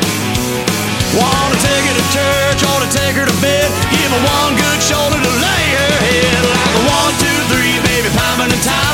Wanna 1.16 1.56
take 1.64 1.84
her 1.88 1.96
to 1.96 2.06
church, 2.12 2.60
ought 2.68 2.84
to 2.84 2.92
take 2.92 3.16
her 3.16 3.26
to 3.26 3.38
bed. 3.40 3.72
Give 3.96 4.12
her 4.12 4.24
one 4.28 4.54
good 4.60 4.82
shoulder 4.84 5.16
to 5.16 5.32
lay 5.40 5.66
her 5.72 5.96
head. 6.04 6.44
Like 6.44 6.74
a 6.76 6.84
one, 6.84 7.14
two, 7.16 7.40
three, 7.48 7.80
baby, 7.88 8.10
popping 8.12 8.52
the 8.52 8.60
top. 8.60 8.87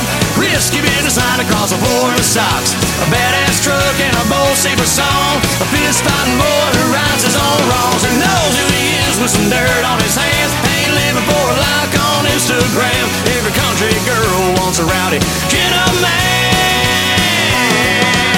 Risky 0.54 0.86
business 0.86 1.18
line 1.18 1.42
across 1.42 1.74
the 1.74 1.82
floor 1.82 2.14
of 2.14 2.22
socks. 2.22 2.78
A 3.02 3.08
badass 3.10 3.66
truck 3.66 3.98
and 3.98 4.14
a 4.14 4.26
Bob 4.30 4.54
Seger 4.54 4.86
song. 4.86 5.42
A 5.58 5.66
fist 5.74 6.06
fighting 6.06 6.38
boy 6.38 6.68
who 6.78 6.94
rights 6.94 7.26
his 7.26 7.34
own 7.34 7.62
wrongs 7.66 8.06
and 8.06 8.22
knows 8.22 8.54
who 8.54 8.66
he 8.70 8.94
is 9.02 9.18
with 9.18 9.34
some 9.34 9.50
dirt 9.50 9.82
on 9.82 9.98
his 9.98 10.14
hands. 10.14 10.54
Ain't 10.78 10.94
living 10.94 11.26
for 11.26 11.46
a 11.50 11.58
like 11.58 11.98
on 11.98 12.30
Instagram. 12.30 13.06
Every 13.34 13.50
country 13.58 13.98
girl 14.06 14.54
wants 14.62 14.78
a 14.78 14.86
rowdy 14.86 15.18
gentleman. 15.50 16.06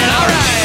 All 0.08 0.24
right. 0.24 0.40
Now, 0.40 0.55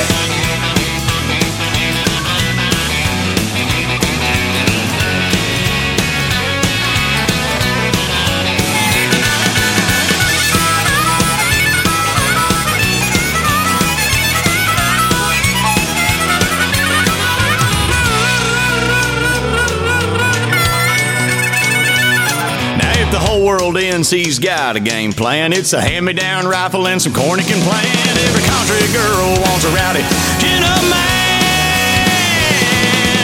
world 23.52 23.76
NC's 23.76 24.40
got 24.40 24.80
a 24.80 24.80
game 24.80 25.12
plan, 25.12 25.52
it's 25.52 25.76
a 25.76 25.82
hand 25.84 26.08
me 26.08 26.16
down 26.16 26.48
rifle 26.48 26.88
and 26.88 27.04
some 27.04 27.12
corny 27.12 27.44
can 27.44 27.60
plan. 27.68 27.84
Every 28.24 28.44
country 28.48 28.80
girl 28.96 29.28
wants 29.44 29.68
a 29.68 29.72
rowdy 29.76 30.00
gentleman. 30.40 30.96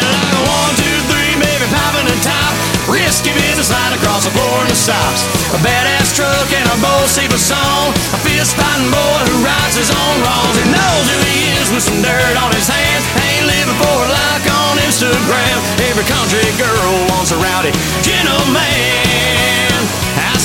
Like 0.04 0.32
a 0.36 0.44
one, 0.44 0.74
two, 0.76 0.98
three, 1.08 1.32
baby, 1.40 1.64
popping 1.72 2.12
the 2.12 2.20
top. 2.20 2.52
Risky 2.92 3.32
business 3.40 3.72
line 3.72 3.96
across 3.96 4.28
the 4.28 4.34
floor 4.36 4.68
in 4.68 4.68
the 4.68 4.76
socks. 4.76 5.24
A 5.56 5.60
badass 5.64 6.12
truck 6.12 6.50
and 6.52 6.68
a 6.76 6.78
Bob 6.84 7.08
Seger 7.08 7.40
song. 7.40 7.96
A 8.12 8.20
fist 8.20 8.52
fighting 8.60 8.92
boy 8.92 9.20
who 9.32 9.48
rights 9.48 9.80
his 9.80 9.92
own 9.96 10.16
wrongs. 10.28 10.56
He 10.60 10.68
knows 10.68 11.06
who 11.08 11.20
he 11.24 11.56
is 11.56 11.72
with 11.72 11.88
some 11.88 12.04
dirt 12.04 12.36
on 12.36 12.52
his 12.52 12.68
hands. 12.68 13.04
Ain't 13.16 13.48
living 13.48 13.80
for 13.80 13.96
a 13.96 14.10
like 14.12 14.44
on 14.52 14.76
Instagram. 14.84 15.56
Every 15.88 16.04
country 16.04 16.44
girl 16.60 16.92
wants 17.16 17.32
a 17.32 17.40
rowdy 17.40 17.72
gentleman. 18.04 19.27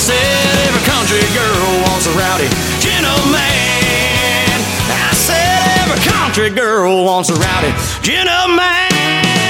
Said 0.03 0.67
every 0.67 0.83
country 0.83 1.21
girl 1.33 1.81
wants 1.87 2.07
a 2.07 2.11
rowdy 2.11 2.49
gentleman. 2.81 3.39
I 4.91 5.13
said 5.13 5.79
every 5.79 6.03
country 6.03 6.49
girl 6.49 7.05
wants 7.05 7.29
a 7.29 7.35
rowdy 7.35 7.71
gentleman. 8.01 9.42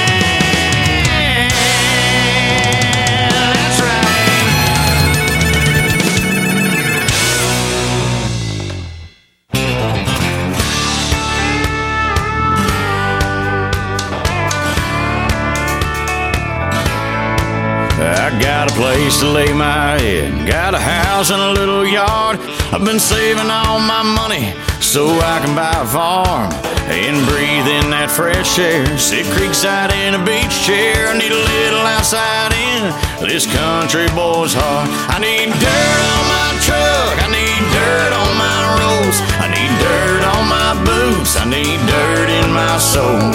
Got 18.64 18.72
a 18.72 18.80
place 18.80 19.20
to 19.20 19.28
lay 19.28 19.52
my 19.52 20.00
head, 20.00 20.48
got 20.48 20.72
a 20.72 20.80
house 20.80 21.30
and 21.30 21.42
a 21.42 21.52
little 21.52 21.84
yard. 21.84 22.40
I've 22.72 22.84
been 22.84 22.98
saving 22.98 23.50
all 23.50 23.78
my 23.78 24.00
money 24.00 24.56
so 24.80 25.04
I 25.20 25.44
can 25.44 25.52
buy 25.52 25.76
a 25.76 25.84
farm 25.84 26.48
and 26.88 27.20
breathe 27.28 27.68
in 27.68 27.92
that 27.92 28.08
fresh 28.08 28.56
air. 28.56 28.88
Sit 28.96 29.28
creekside 29.36 29.92
in 29.92 30.16
a 30.16 30.22
beach 30.24 30.54
chair. 30.64 31.12
I 31.12 31.18
need 31.20 31.28
a 31.28 31.44
little 31.44 31.84
outside 31.84 32.56
in 32.56 32.88
this 33.28 33.44
country 33.44 34.08
boy's 34.16 34.56
heart. 34.56 34.88
I 35.12 35.20
need 35.20 35.52
dirt 35.52 36.00
on 36.16 36.24
my 36.32 36.48
truck, 36.64 37.14
I 37.20 37.28
need 37.28 37.60
dirt 37.68 38.12
on 38.16 38.32
my 38.40 38.60
roads, 38.80 39.18
I 39.44 39.52
need 39.52 39.72
dirt 39.76 40.24
on 40.24 40.44
my 40.48 40.72
boots, 40.88 41.36
I 41.36 41.44
need 41.44 41.80
dirt 41.84 42.32
in 42.32 42.48
my 42.48 42.80
soul. 42.80 43.28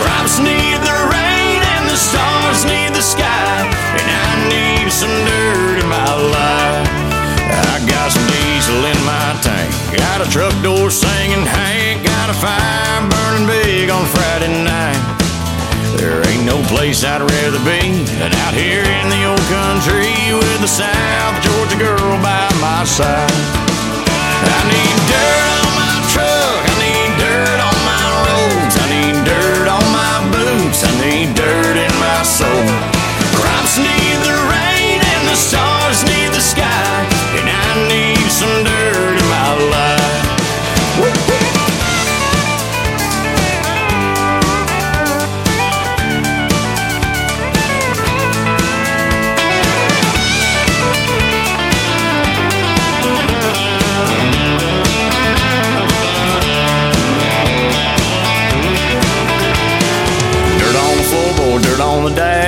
Crops 0.00 0.40
need 0.40 0.80
the 0.80 0.96
rain 1.12 1.60
and 1.76 1.84
the 1.92 1.98
stars 2.00 2.64
need 2.64 2.96
the 2.96 3.04
sky, 3.04 3.68
and 3.98 4.08
I 4.08 4.30
need 4.48 4.88
some 4.92 5.12
dirt 5.28 5.82
in 5.82 5.88
my 5.88 6.12
life. 6.32 6.88
I 7.52 7.76
got 7.88 8.12
some 8.12 8.26
diesel 8.28 8.80
in 8.86 8.98
my 9.04 9.36
tank, 9.44 9.70
got 9.96 10.24
a 10.24 10.28
truck 10.30 10.54
door 10.62 10.90
singing 10.90 11.44
Hank, 11.44 12.04
got 12.04 12.30
a 12.30 12.36
fire 12.36 13.00
burning 13.10 13.46
big 13.46 13.90
on 13.90 14.04
Friday 14.06 14.52
night. 14.64 15.00
There 15.96 16.26
ain't 16.28 16.44
no 16.44 16.62
place 16.72 17.04
I'd 17.04 17.20
rather 17.20 17.62
be 17.62 18.02
than 18.18 18.32
out 18.44 18.54
here 18.54 18.82
in 18.82 19.06
the 19.08 19.22
old 19.28 19.46
country 19.52 20.16
with 20.32 20.60
the 20.60 20.70
South 20.70 21.36
Georgia 21.44 21.78
girl 21.78 22.16
by 22.24 22.48
my 22.60 22.84
side. 22.84 23.30
I 24.42 24.60
need 24.68 24.96
dirt 25.08 25.81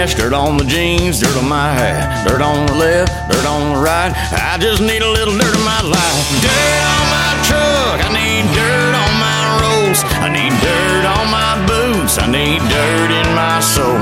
on 0.04 0.10
dirt 0.18 0.32
on 0.34 0.56
the 0.58 0.64
jeans, 0.64 1.18
dirt 1.20 1.34
on 1.34 1.48
my 1.48 1.72
hat, 1.72 2.28
dirt 2.28 2.42
on 2.42 2.66
the 2.66 2.74
left, 2.74 3.08
dirt 3.32 3.46
on 3.46 3.72
the 3.72 3.80
right. 3.80 4.12
I 4.36 4.58
just 4.60 4.82
need 4.82 5.00
a 5.00 5.08
little 5.08 5.32
dirt 5.32 5.56
in 5.56 5.64
my 5.64 5.80
life. 5.80 6.16
Dirt 6.44 6.82
on 6.92 7.04
my 7.08 7.32
truck, 7.48 7.98
I 8.04 8.10
need 8.12 8.44
dirt 8.52 8.92
on 8.92 9.12
my 9.16 9.40
roads, 9.64 10.04
I 10.20 10.28
need 10.28 10.52
dirt 10.60 11.04
on 11.08 11.24
my 11.32 11.56
boots, 11.64 12.20
I 12.20 12.28
need 12.28 12.60
dirt 12.68 13.10
in 13.16 13.28
my 13.32 13.64
soul. 13.64 13.96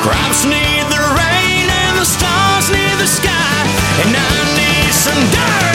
Crops 0.00 0.48
need 0.48 0.88
the 0.88 1.04
rain 1.20 1.68
and 1.68 2.00
the 2.00 2.08
stars 2.08 2.72
need 2.72 2.96
the 2.96 3.10
sky, 3.10 3.56
and 4.08 4.16
I 4.16 4.32
need 4.56 4.88
some 4.88 5.20
dirt 5.20 5.65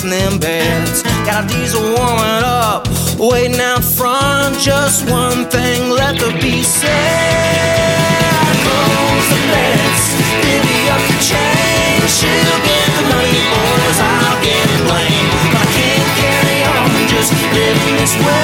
placing 0.00 0.10
them 0.10 0.38
bets. 0.38 1.02
Got 1.26 1.44
a 1.44 1.48
diesel 1.48 1.82
warming 1.82 2.44
up, 2.44 2.88
waiting 3.18 3.60
out 3.60 3.84
front. 3.84 4.58
Just 4.58 5.08
one 5.10 5.48
thing 5.48 5.90
left 5.90 6.20
to 6.20 6.32
be 6.40 6.62
said. 6.62 6.90
Close 8.64 9.28
the 9.28 9.40
bets, 9.52 10.16
divvy 10.42 10.88
up 10.88 11.02
the 11.08 11.16
change. 11.20 12.10
She'll 12.10 12.60
get 12.64 12.88
the 12.96 13.04
money, 13.08 13.42
boys. 13.52 13.98
I'll 14.00 14.40
get 14.42 14.64
it 14.64 14.82
blame. 14.88 15.30
I 15.52 15.64
can't 15.76 16.08
carry 16.20 16.58
on 16.64 17.08
just 17.08 17.32
living 17.52 17.96
this 17.96 18.16
way. 18.16 18.39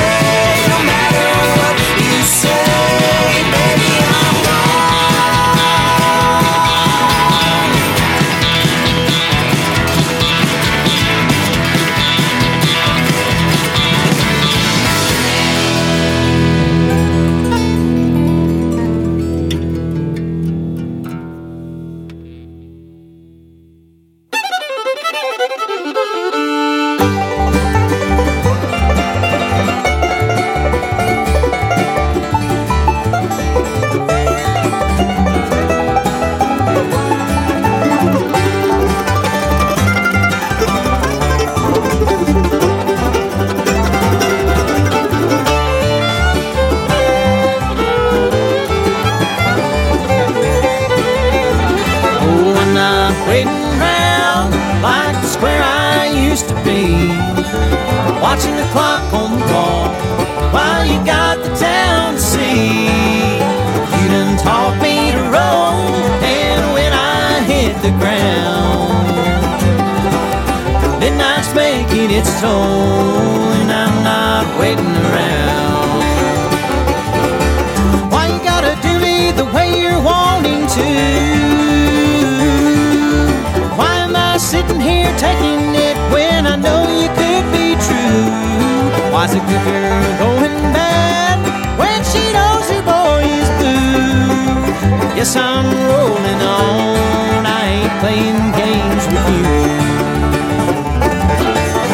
Good 89.65 90.19
going 90.21 90.57
bad 90.77 91.39
when 91.81 91.99
she 92.13 92.23
knows 92.37 92.67
her 92.75 92.83
boy 92.85 93.23
is 93.25 93.49
blue? 93.59 95.17
Yes, 95.17 95.35
I'm 95.35 95.67
rolling 95.89 96.41
on. 96.43 97.47
I 97.47 97.63
ain't 97.77 97.95
playing 98.03 98.43
games 98.63 99.05
with 99.11 99.27
you. 99.33 99.49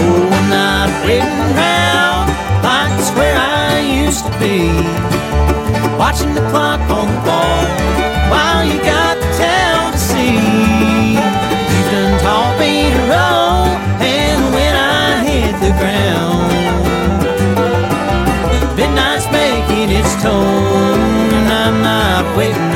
Oh, 0.03 0.37
I'm 0.39 0.49
not 0.51 0.89
waiting 1.07 1.41
around 1.55 2.27
like 2.67 2.93
where 3.17 3.37
I 3.39 3.81
used 4.05 4.25
to 4.27 4.33
be 4.43 4.59
watching 5.97 6.35
the 6.35 6.45
clock 6.51 6.81
on 6.99 7.07
the 7.15 7.21
wall 7.29 7.65
while 8.33 8.63
you 8.67 8.79
got 8.83 9.15
the 9.23 9.31
town 9.39 9.93
to 9.93 9.99
see. 9.99 10.35
You 11.73 11.83
done 11.95 12.15
taught 12.27 12.55
me 12.59 12.91
to 12.95 13.03
roll, 13.13 13.42
its 20.03 20.23
tone, 20.23 21.31
and 21.39 21.49
I'm 21.49 21.77
not 21.83 22.37
waiting 22.37 22.72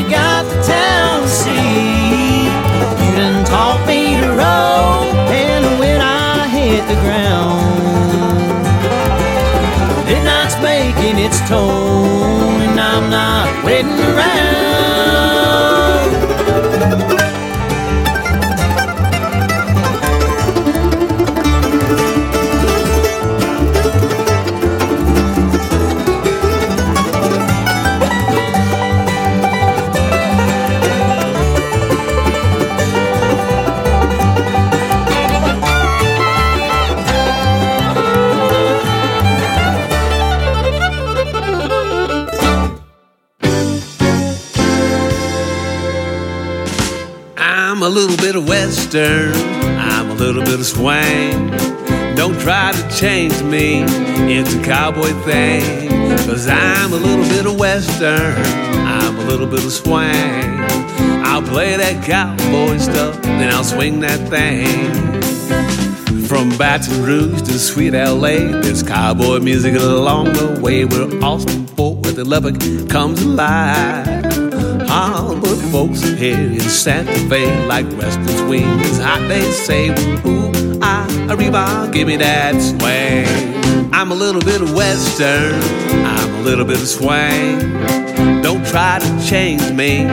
you 0.00 0.08
got 0.08 0.44
the 0.44 0.62
town 0.62 1.22
to 1.22 1.28
see. 1.28 2.44
You 3.04 3.10
done 3.16 3.44
taught 3.44 3.84
me 3.86 4.16
to 4.20 4.28
roll, 4.28 5.12
and 5.28 5.78
when 5.78 6.00
I 6.00 6.48
hit 6.48 6.82
the 6.88 6.98
ground, 7.04 7.60
midnight's 10.06 10.56
making 10.62 11.18
its 11.18 11.40
tone, 11.48 12.62
and 12.62 12.80
I'm 12.80 13.10
not 13.10 13.64
waiting 13.64 14.00
around. 14.00 14.60
Bit 48.70 48.78
of 48.78 48.94
Western, 48.94 49.32
I'm 49.78 50.10
a 50.10 50.14
little 50.14 50.42
bit 50.42 50.60
of 50.60 50.66
swing. 50.66 51.50
Don't 52.14 52.38
try 52.40 52.70
to 52.72 52.96
change 52.96 53.42
me 53.42 53.82
it's 54.30 54.54
a 54.54 54.62
cowboy 54.62 55.12
thing. 55.24 55.88
Cause 56.28 56.46
I'm 56.48 56.92
a 56.92 56.96
little 56.96 57.24
bit 57.24 57.46
of 57.46 57.58
Western, 57.58 58.36
I'm 58.86 59.18
a 59.18 59.24
little 59.24 59.46
bit 59.48 59.64
of 59.64 59.72
swing. 59.72 60.60
I'll 61.24 61.42
play 61.42 61.76
that 61.76 62.04
cowboy 62.04 62.76
stuff, 62.78 63.20
then 63.22 63.52
I'll 63.52 63.64
swing 63.64 64.00
that 64.00 64.28
thing. 64.28 64.92
From 66.26 66.56
Baton 66.56 67.02
Rouge 67.02 67.42
to 67.42 67.58
sweet 67.58 67.92
LA, 67.92 68.60
there's 68.62 68.84
cowboy 68.84 69.40
music 69.40 69.74
along 69.74 70.26
the 70.34 70.60
way. 70.60 70.84
Where 70.84 71.08
Austin, 71.24 71.66
Fort 71.66 71.98
Worth, 71.98 72.18
and 72.18 72.28
Lubbock 72.28 72.60
comes 72.88 73.20
alive. 73.20 74.19
Hollywood 75.00 75.58
folks 75.72 76.02
here 76.02 76.36
in 76.36 76.60
Santa 76.60 77.14
Fe 77.30 77.66
like 77.66 77.86
Western 77.92 78.28
swings. 78.28 78.98
Hot 78.98 79.26
they 79.28 79.40
say, 79.50 79.88
ooh, 80.26 80.78
ah, 80.82 81.06
arriba, 81.30 81.88
give 81.90 82.06
me 82.06 82.16
that 82.16 82.60
swing. 82.60 83.94
I'm 83.94 84.12
a 84.12 84.14
little 84.14 84.42
bit 84.42 84.60
of 84.60 84.74
Western, 84.74 85.54
I'm 86.04 86.34
a 86.34 86.42
little 86.42 86.66
bit 86.66 86.82
of 86.82 86.86
swing. 86.86 88.42
Don't 88.42 88.64
try 88.66 88.98
to 88.98 89.26
change 89.26 89.72
me. 89.72 90.04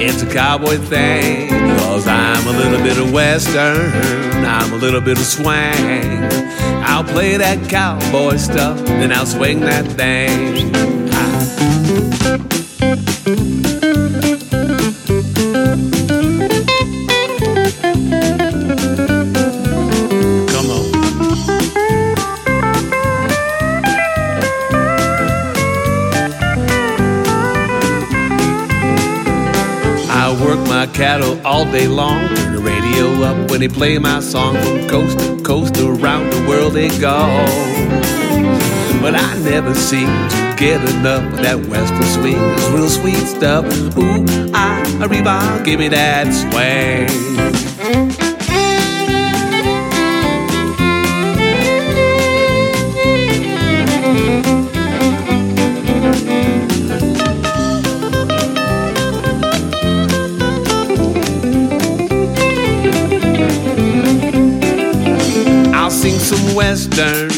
It's 0.00 0.22
a 0.22 0.32
cowboy 0.32 0.76
thing. 0.76 1.48
Cause 1.78 2.06
I'm 2.06 2.46
a 2.46 2.56
little 2.56 2.80
bit 2.80 2.96
of 2.96 3.12
western. 3.12 3.90
I'm 4.44 4.72
a 4.72 4.76
little 4.76 5.00
bit 5.00 5.18
of 5.18 5.24
swing. 5.24 6.22
I'll 6.84 7.02
play 7.02 7.36
that 7.38 7.68
cowboy 7.68 8.36
stuff, 8.36 8.78
then 8.86 9.10
I'll 9.10 9.26
swing 9.26 9.60
that 9.60 9.84
thing. 9.86 10.97
Cattle 30.98 31.40
all 31.46 31.64
day 31.64 31.86
long. 31.86 32.26
Turn 32.34 32.56
the 32.56 32.60
radio 32.60 33.22
up 33.22 33.52
when 33.52 33.60
they 33.60 33.68
play 33.68 33.98
my 33.98 34.18
song 34.18 34.56
from 34.56 34.88
coast 34.88 35.16
to 35.20 35.40
coast 35.44 35.76
around 35.78 36.32
the 36.32 36.44
world 36.48 36.72
they 36.72 36.88
go. 36.98 37.20
But 39.00 39.14
I 39.14 39.38
never 39.44 39.74
seem 39.74 40.08
to 40.08 40.54
get 40.58 40.80
enough 40.96 41.22
of 41.32 41.38
that 41.38 41.64
western 41.68 42.02
swing. 42.02 42.36
It's 42.36 42.68
real 42.70 42.88
sweet 42.88 43.24
stuff. 43.36 43.64
Ooh, 43.96 44.26
I, 44.52 44.82
Arriba, 45.00 45.62
give 45.64 45.78
me 45.78 45.86
that 45.86 46.26
swing. 46.34 47.67
Western 66.58 67.30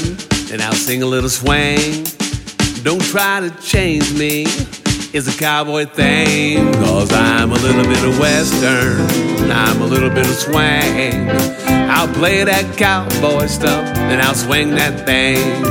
and 0.50 0.62
I'll 0.62 0.72
sing 0.72 1.02
a 1.02 1.06
little 1.06 1.28
swing. 1.28 2.06
Don't 2.82 3.02
try 3.02 3.40
to 3.40 3.50
change 3.60 4.14
me. 4.14 4.44
It's 5.12 5.28
a 5.28 5.38
cowboy 5.38 5.84
thing. 5.84 6.72
Cause 6.76 7.12
I'm 7.12 7.50
a 7.52 7.56
little 7.56 7.84
bit 7.84 8.02
of 8.02 8.18
western. 8.18 9.50
I'm 9.50 9.82
a 9.82 9.84
little 9.84 10.08
bit 10.08 10.24
of 10.24 10.34
swing. 10.46 11.28
I'll 11.94 12.08
play 12.14 12.44
that 12.44 12.78
cowboy 12.78 13.44
stuff 13.44 13.84
and 14.10 14.22
I'll 14.22 14.34
swing 14.34 14.70
that 14.76 15.04
thing. 15.04 15.66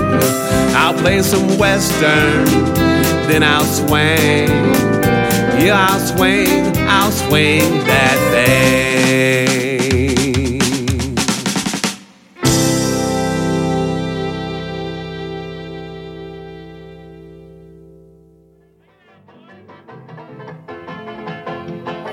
I'll 0.76 0.93
play 1.00 1.24
some 1.24 1.58
western, 1.58 2.45
then 3.28 3.41
I'll 3.41 3.66
swing. 3.66 4.47
Yeah, 5.60 5.88
I'll 5.89 6.00
swing, 6.00 6.78
I'll 6.88 7.12
swing 7.12 7.84
that 7.88 8.18
thing. 8.32 9.49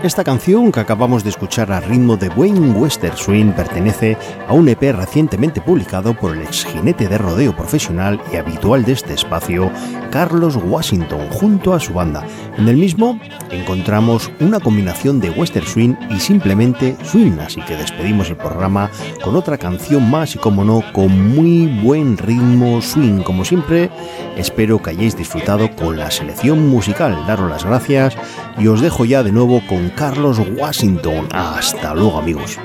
Esta 0.07 0.23
canción 0.23 0.71
que 0.71 0.79
acabamos 0.79 1.25
de 1.25 1.31
escuchar 1.31 1.73
a 1.73 1.81
ritmo 1.81 2.17
de 2.17 2.29
buen 2.29 2.77
western 2.77 3.17
swing 3.17 3.51
pertenece 3.51 4.17
a 4.47 4.53
un 4.53 4.69
EP 4.69 4.81
recientemente 4.95 5.61
publicado 5.61 6.15
por 6.15 6.33
el 6.37 6.43
ex 6.43 6.65
jinete 6.65 7.09
de 7.09 7.19
rodeo 7.19 7.57
profesional 7.57 8.21
y 8.33 8.37
habitual 8.37 8.85
de 8.85 8.93
este 8.93 9.15
espacio, 9.15 9.69
Carlos 10.13 10.55
Washington, 10.55 11.29
junto 11.31 11.75
a 11.75 11.81
su 11.81 11.93
banda. 11.93 12.25
En 12.57 12.69
el 12.69 12.77
mismo 12.77 13.19
encontramos 13.51 14.31
una 14.39 14.61
combinación 14.61 15.19
de 15.19 15.31
western 15.31 15.67
swing 15.67 15.95
y 16.09 16.21
simplemente 16.21 16.97
swing, 17.03 17.41
así 17.41 17.61
que 17.63 17.77
despedimos 17.77 18.31
el 18.31 18.37
programa 18.37 18.93
con 19.25 19.35
otra 19.35 19.59
canción 19.59 20.09
más 20.09 20.37
y 20.37 20.39
como 20.39 20.65
no, 20.65 20.85
con 20.93 21.35
muy 21.35 21.67
buen 21.83 22.17
ritmo 22.17 22.81
swing. 22.81 23.23
Como 23.23 23.45
siempre, 23.45 23.91
espero 24.37 24.81
que 24.81 24.91
hayáis 24.91 25.17
disfrutado 25.17 25.75
con 25.75 25.97
la 25.97 26.13
selección 26.13 26.69
musical. 26.69 27.25
Daros 27.27 27.51
las 27.51 27.65
gracias 27.65 28.17
y 28.57 28.69
os 28.69 28.81
dejo 28.81 29.05
ya 29.05 29.25
de 29.25 29.33
nuevo 29.33 29.61
con 29.69 29.91
Carlos 29.97 30.39
Washington. 30.57 31.27
Hasta 31.33 31.95
luego 31.95 32.19
amigos. 32.19 32.59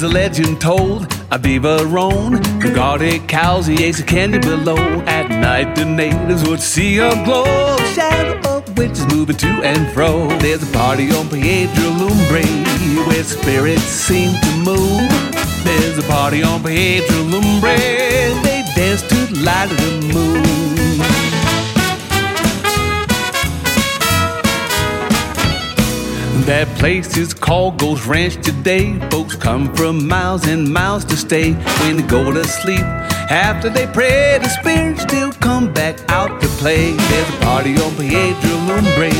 There's 0.00 0.12
a 0.12 0.14
legend 0.14 0.62
told 0.62 1.12
of 1.30 1.42
Beaver 1.42 1.84
Roan 1.84 2.42
who 2.62 2.74
guarded 2.74 3.28
cows, 3.28 3.66
he 3.66 3.84
ate 3.84 3.96
the 3.96 4.02
candy 4.02 4.38
below. 4.38 4.78
At 5.04 5.28
night, 5.28 5.74
the 5.74 5.84
natives 5.84 6.48
would 6.48 6.62
see 6.62 6.96
a 6.96 7.10
glow, 7.22 7.76
shadow 7.92 8.40
of 8.48 8.78
witches 8.78 9.06
moving 9.08 9.36
to 9.36 9.46
and 9.46 9.92
fro. 9.92 10.26
There's 10.38 10.62
a 10.62 10.72
party 10.72 11.10
on 11.10 11.28
Piedra 11.28 11.84
Lumbre 12.00 12.46
where 13.08 13.24
spirits 13.24 13.82
seem 13.82 14.32
to 14.40 14.52
move. 14.64 15.06
There's 15.64 15.98
a 15.98 16.02
party 16.04 16.42
on 16.42 16.62
Piedra 16.62 17.18
Lumbre, 17.18 17.76
they 18.42 18.64
dance 18.74 19.02
to 19.02 19.26
the 19.26 19.42
light 19.44 19.70
of 19.70 19.76
the 19.76 20.14
moon. 20.14 20.69
That 26.50 26.66
place 26.80 27.16
is 27.16 27.32
called 27.32 27.78
Ghost 27.78 28.06
Ranch 28.06 28.34
today. 28.42 28.98
Folks 29.08 29.36
come 29.36 29.72
from 29.72 30.08
miles 30.08 30.48
and 30.48 30.66
miles 30.68 31.04
to 31.04 31.16
stay. 31.16 31.52
When 31.52 31.98
they 31.98 32.02
go 32.02 32.32
to 32.32 32.42
sleep, 32.42 32.82
after 33.30 33.70
they 33.70 33.86
pray, 33.86 34.36
the 34.42 34.48
spirits 34.48 35.02
still 35.02 35.30
come 35.30 35.72
back 35.72 36.00
out 36.10 36.42
to 36.42 36.48
play. 36.58 36.90
There's 36.90 37.28
a 37.28 37.38
party 37.46 37.76
on 37.78 37.94
Piedra 37.94 38.56
Lumbre 38.66 39.14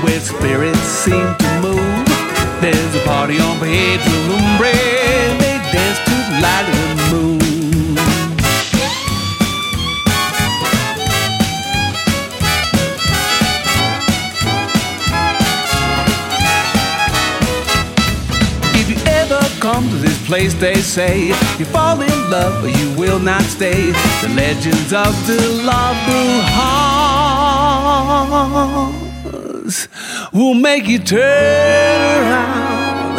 where 0.00 0.20
spirits 0.20 0.80
seem 1.04 1.28
to 1.42 1.50
move. 1.60 2.08
There's 2.62 2.94
a 2.96 3.04
party 3.04 3.38
on 3.38 3.60
Piedra 3.60 4.16
Lumbre. 4.32 4.72
They 4.72 5.60
dance 5.76 6.00
to 6.08 6.16
the 6.16 6.40
light 6.40 6.89
come 19.80 19.90
to 19.90 19.96
this 19.96 20.26
place, 20.26 20.52
they 20.54 20.74
say 20.74 21.28
you 21.58 21.64
fall 21.66 22.00
in 22.00 22.30
love, 22.30 22.62
but 22.62 22.76
you 22.78 22.98
will 22.98 23.18
not 23.18 23.42
stay. 23.42 23.92
The 24.22 24.28
legends 24.34 24.92
of 24.92 25.12
the 25.26 25.40
Love 25.64 25.96
will 30.32 30.54
make 30.54 30.86
you 30.86 30.98
turn 30.98 32.00
around 32.20 33.18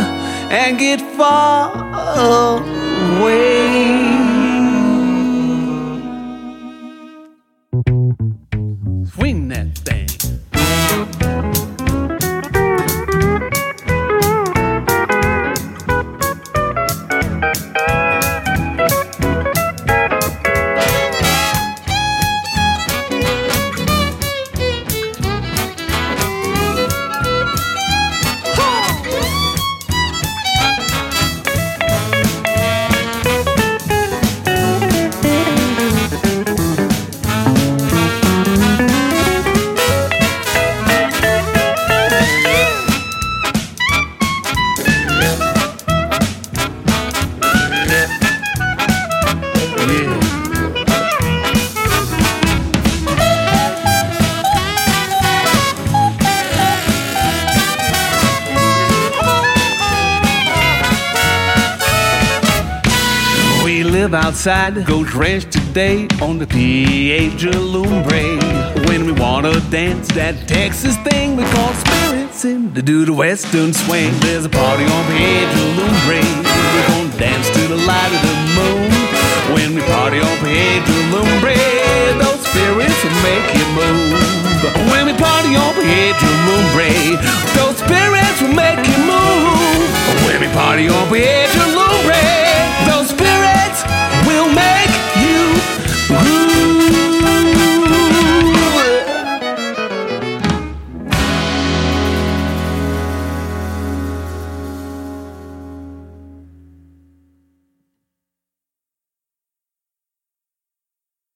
and 0.52 0.78
get 0.78 1.02
far 1.18 1.72
away. 3.20 4.21
outside, 64.48 64.86
go 64.88 65.04
drenched 65.04 65.52
today 65.52 66.08
on 66.20 66.40
the 66.40 66.48
Piedra 66.48 67.54
Lumbre. 67.54 68.42
When 68.88 69.06
we 69.06 69.12
wanna 69.12 69.60
dance 69.70 70.08
that 70.14 70.48
Texas 70.48 70.98
thing 71.06 71.36
we 71.36 71.44
call 71.54 71.72
spirits 71.74 72.44
in 72.44 72.74
to 72.74 72.82
do 72.82 73.06
the 73.06 73.14
Western 73.14 73.72
swing. 73.72 74.10
There's 74.22 74.46
a 74.46 74.50
party 74.50 74.86
on 74.86 75.04
Piedra 75.06 75.66
Lumbre. 75.78 76.26
We're 76.74 76.88
gonna 76.90 77.18
dance 77.22 77.52
to 77.54 77.68
the 77.68 77.78
light 77.86 78.12
of 78.18 78.22
the 78.26 78.38
moon. 78.58 78.90
When 79.54 79.76
we 79.76 79.82
party 79.94 80.18
on 80.18 80.36
Piedra 80.42 80.98
Lumbre, 81.14 81.62
those 82.18 82.42
spirits 82.42 82.98
will 83.04 83.20
make 83.22 83.46
you 83.54 83.68
move. 83.78 84.90
When 84.90 85.06
we 85.06 85.14
party 85.22 85.54
on 85.54 85.72
Piedra 85.78 86.34
Lumbre, 86.50 86.90
those 87.54 87.78
spirits 87.78 88.42
will 88.42 88.56
make 88.58 88.82
you 88.90 88.98
move. 89.06 89.86
When 90.26 90.42
we 90.42 90.50
party 90.58 90.90
on 90.90 91.06
Piedra 91.14 91.68
Lumbre. 91.78 92.41